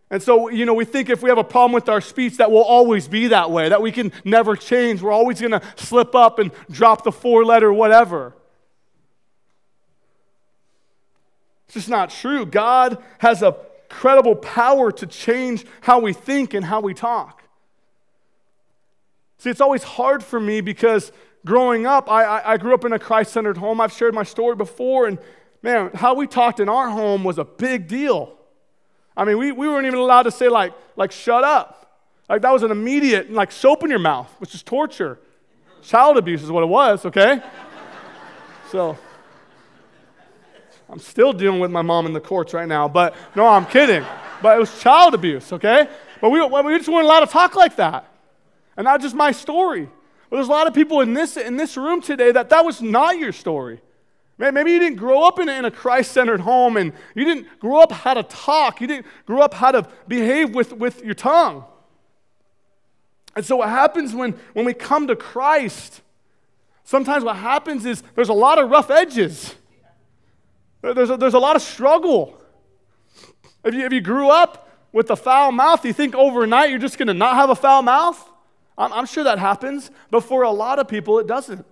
And 0.10 0.24
so, 0.24 0.50
you 0.50 0.66
know, 0.66 0.74
we 0.74 0.86
think 0.86 1.10
if 1.10 1.22
we 1.22 1.30
have 1.30 1.38
a 1.38 1.44
problem 1.44 1.74
with 1.74 1.90
our 1.90 2.00
speech, 2.00 2.38
that 2.38 2.50
we'll 2.50 2.64
always 2.64 3.08
be 3.08 3.28
that 3.28 3.52
way, 3.52 3.70
that 3.70 3.82
we 3.82 3.92
can 3.92 4.14
never 4.24 4.56
change. 4.56 5.02
We're 5.02 5.12
always 5.12 5.42
going 5.42 5.52
to 5.52 5.62
slip 5.76 6.16
up 6.16 6.40
and 6.40 6.52
drop 6.72 7.04
the 7.04 7.12
four 7.12 7.44
letter 7.44 7.74
whatever. 7.74 8.34
It's 11.66 11.74
just 11.74 11.90
not 11.90 12.10
true. 12.10 12.46
God 12.46 13.04
has 13.18 13.44
a 13.44 13.58
credible 13.90 14.36
power 14.36 14.92
to 14.94 15.06
change 15.06 15.66
how 15.82 16.00
we 16.00 16.14
think 16.14 16.54
and 16.54 16.64
how 16.66 16.80
we 16.80 16.94
talk. 16.94 17.44
See, 19.40 19.50
it's 19.50 19.62
always 19.62 19.84
hard 19.84 20.24
for 20.24 20.40
me 20.40 20.62
because 20.62 21.12
growing 21.46 21.86
up, 21.86 22.10
I, 22.10 22.42
I, 22.44 22.58
grew 22.58 22.74
up 22.74 22.86
in 22.86 22.94
a 22.94 23.00
Christ 23.00 23.32
centered 23.34 23.58
home. 23.58 23.80
I've 23.80 23.94
shared 23.94 24.14
my 24.14 24.24
story 24.24 24.56
before, 24.56 25.08
and 25.08 25.20
man, 25.62 25.92
how 25.94 26.16
we 26.16 26.28
talked 26.28 26.60
in 26.60 26.70
our 26.70 26.90
home 26.90 27.24
was 27.24 27.38
a 27.38 27.46
big 27.46 27.88
deal. 27.88 28.37
I 29.18 29.26
mean, 29.26 29.40
we, 29.40 29.52
we 29.52 29.68
weren't 29.68 29.88
even 29.88 29.98
allowed 29.98 30.24
to 30.24 30.32
say, 30.32 30.48
like, 30.48 30.74
like, 30.96 31.12
shut 31.12 31.44
up. 31.44 31.92
Like, 32.30 32.44
that 32.44 32.52
was 32.52 32.62
an 32.62 32.70
immediate, 32.70 33.32
like, 33.32 33.52
soap 33.52 33.84
in 33.84 33.90
your 33.90 34.00
mouth, 34.00 34.32
which 34.38 34.54
is 34.54 34.62
torture. 34.62 35.18
Child 35.82 36.18
abuse 36.18 36.44
is 36.44 36.52
what 36.52 36.62
it 36.62 36.68
was, 36.68 37.04
okay? 37.04 37.42
so, 38.72 38.96
I'm 40.88 41.00
still 41.00 41.34
dealing 41.34 41.60
with 41.60 41.72
my 41.72 41.82
mom 41.82 42.06
in 42.06 42.14
the 42.14 42.20
courts 42.20 42.54
right 42.54 42.68
now, 42.68 42.88
but 42.88 43.16
no, 43.36 43.48
I'm 43.48 43.66
kidding. 43.66 44.06
But 44.44 44.56
it 44.56 44.60
was 44.60 44.80
child 44.80 45.16
abuse, 45.16 45.52
okay? 45.52 45.90
But 46.22 46.30
we, 46.30 46.40
we 46.40 46.78
just 46.78 46.88
weren't 46.88 47.06
allowed 47.06 47.22
to 47.22 47.28
talk 47.28 47.56
like 47.56 47.76
that. 47.78 48.08
And 48.76 48.86
not 48.86 49.02
just 49.02 49.16
my 49.16 49.32
story. 49.32 49.90
But 50.30 50.36
there's 50.38 50.48
a 50.48 50.52
lot 50.52 50.68
of 50.68 50.76
people 50.76 51.02
in 51.02 51.14
this, 51.14 51.38
in 51.38 51.58
this 51.58 51.76
room 51.76 52.02
today 52.02 52.32
that 52.32 52.50
that 52.50 52.64
was 52.64 52.84
not 52.84 53.18
your 53.18 53.32
story. 53.32 53.82
Maybe 54.38 54.72
you 54.72 54.80
didn't 54.80 54.98
grow 54.98 55.24
up 55.24 55.40
in 55.40 55.50
a, 55.50 55.72
Christ 55.72 56.12
centered 56.12 56.42
home 56.42 56.78
and 56.78 56.94
you 57.16 57.26
didn't 57.26 57.60
grow 57.60 57.80
up 57.80 57.92
how 57.92 58.14
to 58.14 58.24
talk. 58.24 58.80
You 58.80 58.88
didn't 58.88 59.08
grow 59.26 59.42
up 59.42 59.56
how 59.56 59.72
to 59.72 59.88
behave 60.08 60.54
with, 60.54 60.74
with 60.74 61.04
your 61.04 61.16
tongue. 61.16 61.66
And 63.36 63.44
so, 63.46 63.58
what 63.58 63.70
happens 63.70 64.14
when, 64.14 64.34
when 64.54 64.66
we 64.66 64.74
come 64.74 65.08
to 65.08 65.16
Christ, 65.16 66.02
sometimes 66.84 67.24
what 67.24 67.36
happens 67.36 67.86
is 67.86 68.04
there's 68.16 68.30
a 68.30 68.34
lot 68.34 68.60
of 68.60 68.70
rough 68.70 68.92
edges, 68.92 69.56
there's 70.82 71.10
a, 71.10 71.18
there's 71.18 71.34
a 71.34 71.40
lot 71.40 71.56
of 71.56 71.62
struggle. 71.62 72.40
If 73.64 73.74
you, 73.74 73.86
if 73.86 73.92
you 73.92 74.02
grew 74.02 74.30
up 74.30 74.70
with 74.92 75.10
a 75.10 75.16
foul 75.16 75.52
mouth, 75.52 75.84
you 75.84 75.94
think 75.94 76.16
overnight 76.16 76.70
you're 76.70 76.80
just 76.80 76.98
going 76.98 77.08
to 77.08 77.14
not 77.14 77.36
have 77.36 77.50
a 77.50 77.56
foul 77.56 77.82
mouth? 77.82 78.24
I'm, 78.78 78.94
I'm 78.94 79.06
sure 79.06 79.24
that 79.24 79.40
happens, 79.40 79.90
but 80.12 80.22
for 80.22 80.44
a 80.44 80.52
lot 80.52 80.80
of 80.80 80.88
people, 80.88 81.20
it 81.20 81.28
doesn't. 81.28 81.66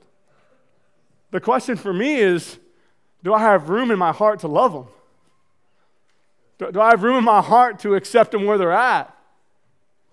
The 1.36 1.42
question 1.42 1.76
for 1.76 1.92
me 1.92 2.16
is 2.16 2.58
do 3.22 3.34
I 3.34 3.42
have 3.42 3.68
room 3.68 3.92
in 3.92 4.00
my 4.00 4.14
heart 4.14 4.40
to 4.40 4.48
love 4.48 4.72
them? 4.72 4.88
Do, 6.58 6.72
do 6.72 6.80
I 6.80 6.92
have 6.92 7.04
room 7.04 7.18
in 7.18 7.26
my 7.26 7.42
heart 7.42 7.80
to 7.80 7.96
accept 7.96 8.32
them 8.32 8.46
where 8.46 8.58
they're 8.58 8.72
at? 8.72 9.14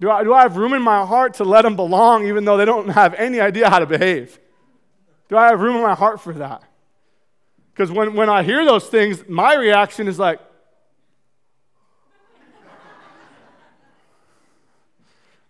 Do 0.01 0.11
I, 0.11 0.25
do 0.25 0.35
I 0.35 0.43
have 0.43 0.57
room 0.57 0.73
in 0.73 0.83
my 0.83 1.07
heart 1.07 1.35
to 1.35 1.45
let 1.45 1.63
them 1.63 1.77
belong 1.77 2.27
even 2.27 2.45
though 2.45 2.57
they 2.57 2.65
don't 2.65 2.89
have 2.89 3.15
any 3.15 3.39
idea 3.39 3.71
how 3.71 3.79
to 3.79 3.87
behave? 3.87 4.41
Do 5.29 5.37
I 5.37 5.51
have 5.51 5.61
room 5.61 5.77
in 5.77 5.83
my 5.83 5.95
heart 5.95 6.21
for 6.21 6.33
that? 6.33 6.65
Because 7.73 7.93
when, 7.93 8.15
when 8.15 8.29
I 8.29 8.43
hear 8.43 8.65
those 8.65 8.89
things, 8.89 9.23
my 9.29 9.55
reaction 9.55 10.09
is 10.09 10.19
like, 10.19 10.41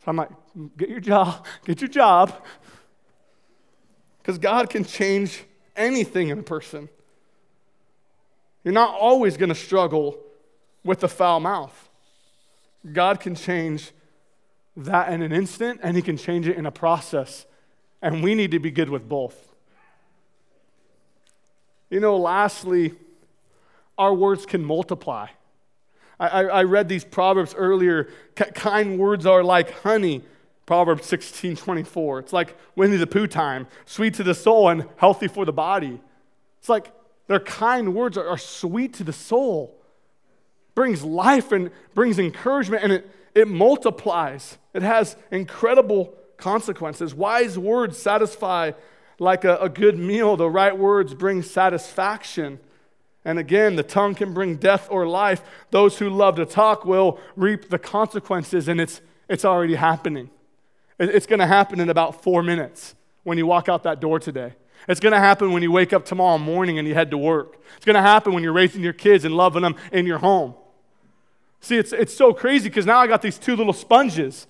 so 0.05 0.09
I'm 0.09 0.17
like, 0.17 0.29
get 0.77 0.91
your 0.91 1.01
job, 1.01 1.47
get 1.65 1.81
your 1.81 1.89
job. 1.89 2.45
Because 4.19 4.37
God 4.37 4.69
can 4.69 4.85
change 4.85 5.47
anything 5.77 6.29
in 6.29 6.39
a 6.39 6.43
person. 6.43 6.89
You're 8.65 8.75
not 8.75 8.95
always 8.95 9.37
going 9.37 9.49
to 9.49 9.55
struggle 9.55 10.19
with 10.85 11.03
a 11.03 11.09
foul 11.09 11.41
mouth. 11.41 11.91
God 12.91 13.21
can 13.21 13.35
change 13.35 13.93
that 14.77 15.13
in 15.13 15.23
an 15.23 15.33
instant, 15.33 15.81
and 15.83 15.97
He 15.97 16.03
can 16.03 16.17
change 16.17 16.49
it 16.49 16.57
in 16.57 16.67
a 16.67 16.71
process. 16.71 17.47
And 18.01 18.23
we 18.23 18.35
need 18.35 18.51
to 18.53 18.59
be 18.59 18.71
good 18.71 18.91
with 18.91 19.09
both. 19.09 19.37
You 21.91 22.01
know, 22.01 22.17
lastly, 22.17 22.95
our 23.99 24.15
words 24.15 24.47
can 24.47 24.65
multiply. 24.65 25.29
I, 26.19 26.45
I, 26.45 26.63
read 26.63 26.89
these 26.89 27.05
proverbs 27.05 27.55
earlier. 27.55 28.09
kind 28.37 28.99
words 28.99 29.27
are 29.27 29.43
like 29.43 29.73
honey, 29.81 30.23
Proverbs 30.67 31.07
16 31.07 31.57
24. 31.57 32.21
It's 32.21 32.33
like 32.33 32.57
Winnie 32.77 32.97
the 32.97 33.07
Pooh 33.07 33.27
time, 33.27 33.67
sweet 33.85 34.15
to 34.15 34.23
the 34.23 34.35
soul 34.35 34.69
and 34.69 34.87
healthy 34.97 35.29
for 35.29 35.45
the 35.45 35.53
body. 35.53 36.01
It's 36.61 36.69
like 36.69 36.93
their 37.27 37.41
kind 37.41 37.95
words 37.95 38.17
are, 38.17 38.29
are 38.29 38.39
sweet 38.39 38.95
to 38.95 39.05
the 39.05 39.13
soul, 39.13 39.77
brings 40.75 41.03
life 41.03 41.53
and 41.53 41.71
brings 41.95 42.19
encouragement, 42.19 42.85
and 42.85 42.93
it, 42.93 43.11
it 43.35 43.49
multiplies. 43.49 44.59
It 44.75 44.83
has 44.83 45.17
incredible 45.31 46.15
consequences. 46.37 47.15
Wise 47.15 47.59
words 47.59 47.99
satisfy 47.99 48.73
like 49.19 49.45
a, 49.45 49.57
a 49.59 49.69
good 49.69 49.99
meal, 49.99 50.37
the 50.37 50.51
right 50.51 50.77
words 50.77 51.15
bring 51.15 51.43
satisfaction. 51.43 52.59
And 53.25 53.39
again, 53.39 53.77
the 53.77 53.85
tongue 53.85 54.15
can 54.15 54.35
bring 54.35 54.57
death 54.57 54.89
or 54.91 55.07
life. 55.07 55.43
Those 55.71 55.99
who 55.99 56.11
love 56.11 56.37
to 56.37 56.47
talk 56.47 56.85
will 56.85 57.21
reap 57.37 57.69
the 57.69 57.79
consequences, 57.79 58.67
and 58.69 58.81
it's, 58.81 59.01
it's 59.29 59.45
already 59.45 59.77
happening. 59.77 60.31
It's 61.11 61.27
going 61.27 61.41
to 61.41 61.47
happen 61.47 61.81
in 61.81 61.91
about 61.91 62.23
four 62.23 62.43
minutes 62.43 62.95
when 63.25 63.39
you 63.39 63.47
walk 63.47 63.69
out 63.69 63.83
that 63.83 64.01
door 64.01 64.19
today. 64.19 64.55
It's 64.89 65.01
going 65.01 65.13
to 65.13 65.19
happen 65.19 65.53
when 65.53 65.63
you 65.63 65.71
wake 65.71 65.93
up 65.93 66.05
tomorrow 66.05 66.39
morning 66.39 66.79
and 66.79 66.87
you 66.87 66.95
head 66.95 67.11
to 67.11 67.19
work. 67.19 67.57
It's 67.77 67.85
going 67.85 67.95
to 67.95 68.03
happen 68.03 68.33
when 68.33 68.43
you're 68.43 68.53
raising 68.53 68.83
your 68.83 68.93
kids 68.93 69.25
and 69.25 69.35
loving 69.37 69.63
them 69.63 69.77
in 69.93 70.07
your 70.07 70.19
home. 70.19 70.55
See, 71.61 71.77
it's, 71.77 71.93
it's 71.93 72.15
so 72.15 72.33
crazy 72.33 72.69
because 72.69 72.87
now 72.87 72.99
I 72.99 73.07
got 73.07 73.23
these 73.23 73.39
two 73.39 73.55
little 73.55 73.73
sponges, 73.73 74.47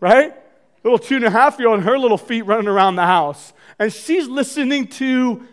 right? 0.00 0.34
Little 0.82 0.98
two 0.98 1.16
and 1.16 1.24
a 1.24 1.30
half 1.30 1.58
year 1.58 1.68
old 1.68 1.78
and 1.78 1.88
her 1.88 1.98
little 1.98 2.18
feet 2.18 2.42
running 2.42 2.66
around 2.66 2.96
the 2.96 3.06
house. 3.06 3.52
And 3.78 3.92
she's 3.92 4.26
listening 4.26 4.88
to 4.88 5.46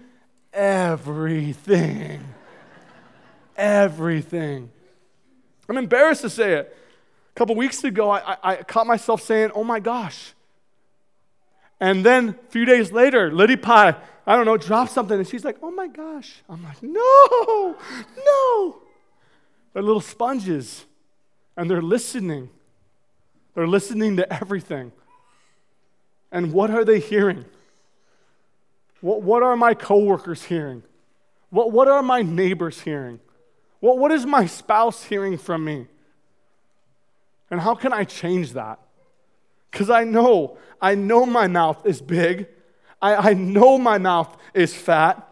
everything. 0.54 2.24
everything. 3.56 4.72
I'm 5.68 5.78
embarrassed 5.78 6.22
to 6.22 6.30
say 6.32 6.54
it. 6.54 6.76
Couple 7.40 7.56
weeks 7.56 7.86
ago, 7.86 8.10
I, 8.10 8.20
I, 8.20 8.38
I 8.44 8.56
caught 8.64 8.86
myself 8.86 9.22
saying, 9.22 9.52
Oh 9.56 9.64
my 9.64 9.80
gosh, 9.80 10.34
And 11.80 12.06
then 12.06 12.32
a 12.32 12.52
few 12.52 12.66
days 12.66 12.92
later, 12.92 13.32
Liddy 13.32 13.56
Pie, 13.56 13.96
I 14.28 14.36
don't 14.36 14.44
know, 14.44 14.58
dropped 14.58 14.92
something 14.92 15.18
and 15.18 15.26
she's 15.26 15.46
like, 15.46 15.56
oh 15.64 15.72
my 15.72 15.88
gosh. 15.88 16.44
I'm 16.50 16.62
like, 16.66 16.84
no, 16.84 17.78
no. 18.26 18.82
They're 19.72 19.82
little 19.82 20.02
sponges 20.02 20.84
and 21.56 21.72
they're 21.72 21.82
listening. 21.82 22.50
They're 23.56 23.70
listening 23.70 24.18
to 24.18 24.34
everything. 24.34 24.92
And 26.34 26.52
what 26.52 26.72
are 26.72 26.84
they 26.84 27.00
hearing? 27.00 27.46
What, 29.00 29.22
what 29.22 29.44
are 29.44 29.56
my 29.56 29.76
coworkers 29.76 30.44
hearing? 30.44 30.84
What, 31.52 31.72
what 31.72 31.88
are 31.88 32.04
my 32.04 32.22
neighbors 32.22 32.82
hearing? 32.82 33.22
What, 33.80 33.98
what 33.98 34.12
is 34.12 34.26
my 34.26 34.46
spouse 34.46 35.06
hearing 35.06 35.38
from 35.38 35.64
me? 35.64 35.88
And 37.52 37.60
how 37.60 37.76
can 37.76 37.94
I 37.94 38.04
change 38.04 38.54
that? 38.54 38.80
Because 39.72 39.90
I 39.90 40.04
know, 40.04 40.58
I 40.82 40.96
know 40.96 41.26
my 41.26 41.48
mouth 41.48 41.86
is 41.86 42.02
big. 42.02 42.48
I, 43.02 43.32
I 43.32 43.34
know 43.34 43.78
my 43.78 43.98
mouth 43.98 44.36
is 44.54 44.76
fat. 44.76 45.26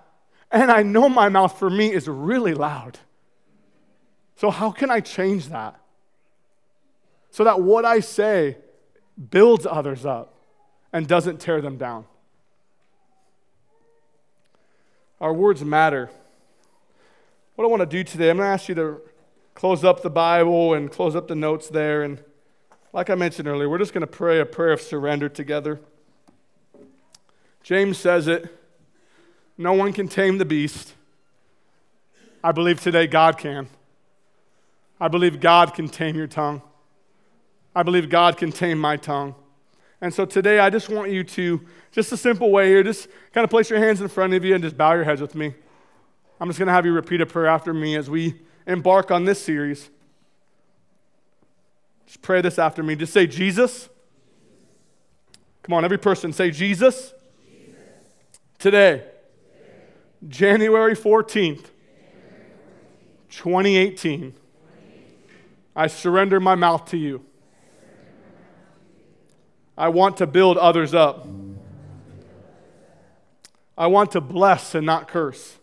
And 0.51 0.71
I 0.71 0.83
know 0.83 1.09
my 1.09 1.29
mouth 1.29 1.57
for 1.59 1.69
me 1.69 1.91
is 1.91 2.07
really 2.07 2.53
loud. 2.53 2.99
So, 4.35 4.51
how 4.51 4.71
can 4.71 4.89
I 4.89 4.99
change 4.99 5.47
that? 5.49 5.79
So 7.31 7.43
that 7.43 7.61
what 7.61 7.85
I 7.85 7.99
say 7.99 8.57
builds 9.29 9.65
others 9.65 10.05
up 10.05 10.33
and 10.93 11.07
doesn't 11.07 11.39
tear 11.39 11.61
them 11.61 11.77
down. 11.77 12.05
Our 15.19 15.33
words 15.33 15.63
matter. 15.63 16.09
What 17.55 17.65
I 17.65 17.67
want 17.67 17.81
to 17.81 17.85
do 17.85 18.03
today, 18.03 18.29
I'm 18.29 18.37
going 18.37 18.47
to 18.47 18.51
ask 18.51 18.69
you 18.69 18.75
to 18.75 19.01
close 19.57 19.83
up 19.83 20.03
the 20.03 20.09
Bible 20.09 20.75
and 20.75 20.91
close 20.91 21.15
up 21.15 21.27
the 21.27 21.33
notes 21.33 21.67
there. 21.67 22.03
And 22.03 22.23
like 22.93 23.09
I 23.09 23.15
mentioned 23.15 23.47
earlier, 23.47 23.67
we're 23.67 23.79
just 23.79 23.91
going 23.91 24.01
to 24.01 24.07
pray 24.07 24.39
a 24.39 24.45
prayer 24.45 24.71
of 24.71 24.79
surrender 24.79 25.29
together. 25.29 25.79
James 27.63 27.97
says 27.97 28.27
it 28.27 28.55
no 29.57 29.73
one 29.73 29.93
can 29.93 30.07
tame 30.07 30.37
the 30.37 30.45
beast. 30.45 30.93
I 32.43 32.51
believe 32.51 32.79
today 32.79 33.07
God 33.07 33.39
can. 33.39 33.67
I 34.99 35.07
believe 35.07 35.39
God 35.39 35.73
can 35.73 35.89
tame 35.89 36.15
your 36.15 36.27
tongue. 36.27 36.61
I 37.75 37.81
believe 37.81 38.11
God 38.11 38.37
can 38.37 38.51
tame 38.51 38.77
my 38.77 38.95
tongue. 38.95 39.33
And 40.01 40.13
so 40.13 40.23
today 40.23 40.59
I 40.59 40.69
just 40.69 40.87
want 40.87 41.09
you 41.09 41.23
to, 41.23 41.61
just 41.91 42.11
a 42.11 42.17
simple 42.17 42.51
way 42.51 42.67
here, 42.67 42.83
just 42.83 43.07
kind 43.33 43.43
of 43.43 43.49
place 43.49 43.71
your 43.71 43.79
hands 43.79 44.01
in 44.01 44.07
front 44.07 44.35
of 44.35 44.45
you 44.45 44.53
and 44.53 44.63
just 44.63 44.77
bow 44.77 44.93
your 44.93 45.03
heads 45.03 45.19
with 45.19 45.33
me. 45.33 45.55
I'm 46.39 46.47
just 46.47 46.59
going 46.59 46.67
to 46.67 46.73
have 46.73 46.85
you 46.85 46.93
repeat 46.93 47.21
a 47.21 47.25
prayer 47.25 47.47
after 47.47 47.73
me 47.73 47.95
as 47.95 48.07
we 48.07 48.35
embark 48.67 49.09
on 49.09 49.25
this 49.25 49.41
series. 49.41 49.89
Just 52.05 52.21
pray 52.21 52.41
this 52.41 52.59
after 52.59 52.83
me. 52.83 52.95
Just 52.95 53.13
say, 53.13 53.25
Jesus. 53.25 53.89
Come 55.63 55.73
on, 55.73 55.83
every 55.83 55.97
person, 55.97 56.31
say, 56.31 56.51
Jesus. 56.51 57.13
Jesus. 57.49 57.75
Today, 58.59 59.03
January 60.27 60.95
14th, 60.95 61.65
2018, 63.29 64.33
I 65.75 65.87
surrender 65.87 66.39
my 66.39 66.55
mouth 66.55 66.85
to 66.85 66.97
you. 66.97 67.23
I 69.77 69.89
want 69.89 70.17
to 70.17 70.27
build 70.27 70.57
others 70.57 70.93
up. 70.93 71.27
I 73.77 73.87
want 73.87 74.11
to 74.13 74.21
bless 74.21 74.73
and 74.73 74.85
not 74.85 75.07
curse. 75.07 75.57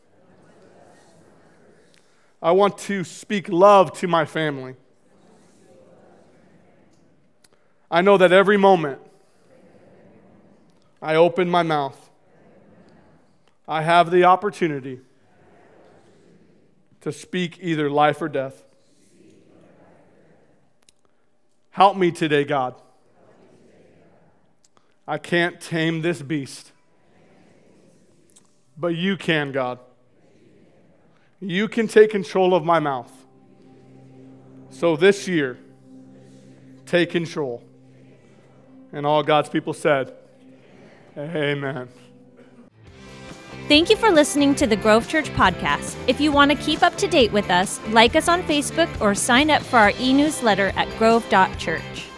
I 2.45 2.53
want 2.53 2.77
to 2.77 3.05
speak 3.05 3.49
love 3.49 3.95
to 4.01 4.07
my 4.07 4.27
family. 4.27 4.75
I 7.91 8.03
know 8.03 8.19
that 8.19 8.33
every 8.33 8.59
moment 8.59 9.01
I 11.01 11.15
open 11.15 11.49
my 11.49 11.63
mouth, 11.63 12.11
I 13.67 13.81
have 13.81 14.11
the 14.11 14.25
opportunity 14.25 15.01
to 17.01 17.13
speak 17.13 17.61
either 17.63 17.89
life 17.89 18.21
or 18.21 18.29
death. 18.29 18.63
Help 21.71 21.97
me 21.97 22.13
today, 22.13 22.45
God. 22.45 22.75
I 25.09 25.17
can't 25.17 25.63
tame 25.63 26.03
this 26.03 26.21
beast. 26.21 26.73
But 28.77 28.97
you 28.97 29.17
can, 29.17 29.51
God. 29.51 29.79
You 31.45 31.69
can 31.69 31.89
take 31.89 32.11
control 32.11 32.55
of 32.55 32.65
my 32.65 32.79
mouth. 32.81 33.13
So 34.71 34.97
this 34.97 35.29
year, 35.29 35.59
take 36.87 37.11
control. 37.11 37.63
And 38.93 39.05
all 39.05 39.23
God's 39.23 39.51
people 39.51 39.75
said, 39.75 40.15
Amen. 41.19 41.89
Thank 43.69 43.91
you 43.91 43.97
for 43.97 44.11
listening 44.11 44.55
to 44.57 44.67
the 44.67 44.77
Grove 44.77 45.07
Church 45.07 45.29
podcast. 45.31 45.97
If 46.07 46.21
you 46.21 46.33
want 46.33 46.51
to 46.51 46.57
keep 46.57 46.83
up 46.83 46.97
to 46.97 47.07
date 47.07 47.33
with 47.33 47.51
us, 47.51 47.79
like 47.89 48.17
us 48.17 48.29
on 48.29 48.43
Facebook 48.43 48.89
or 49.01 49.15
sign 49.15 49.51
up 49.51 49.63
for 49.63 49.79
our 49.79 49.93
e 50.01 50.13
newsletter 50.13 50.73
at 50.77 50.89
grove.church. 50.99 52.13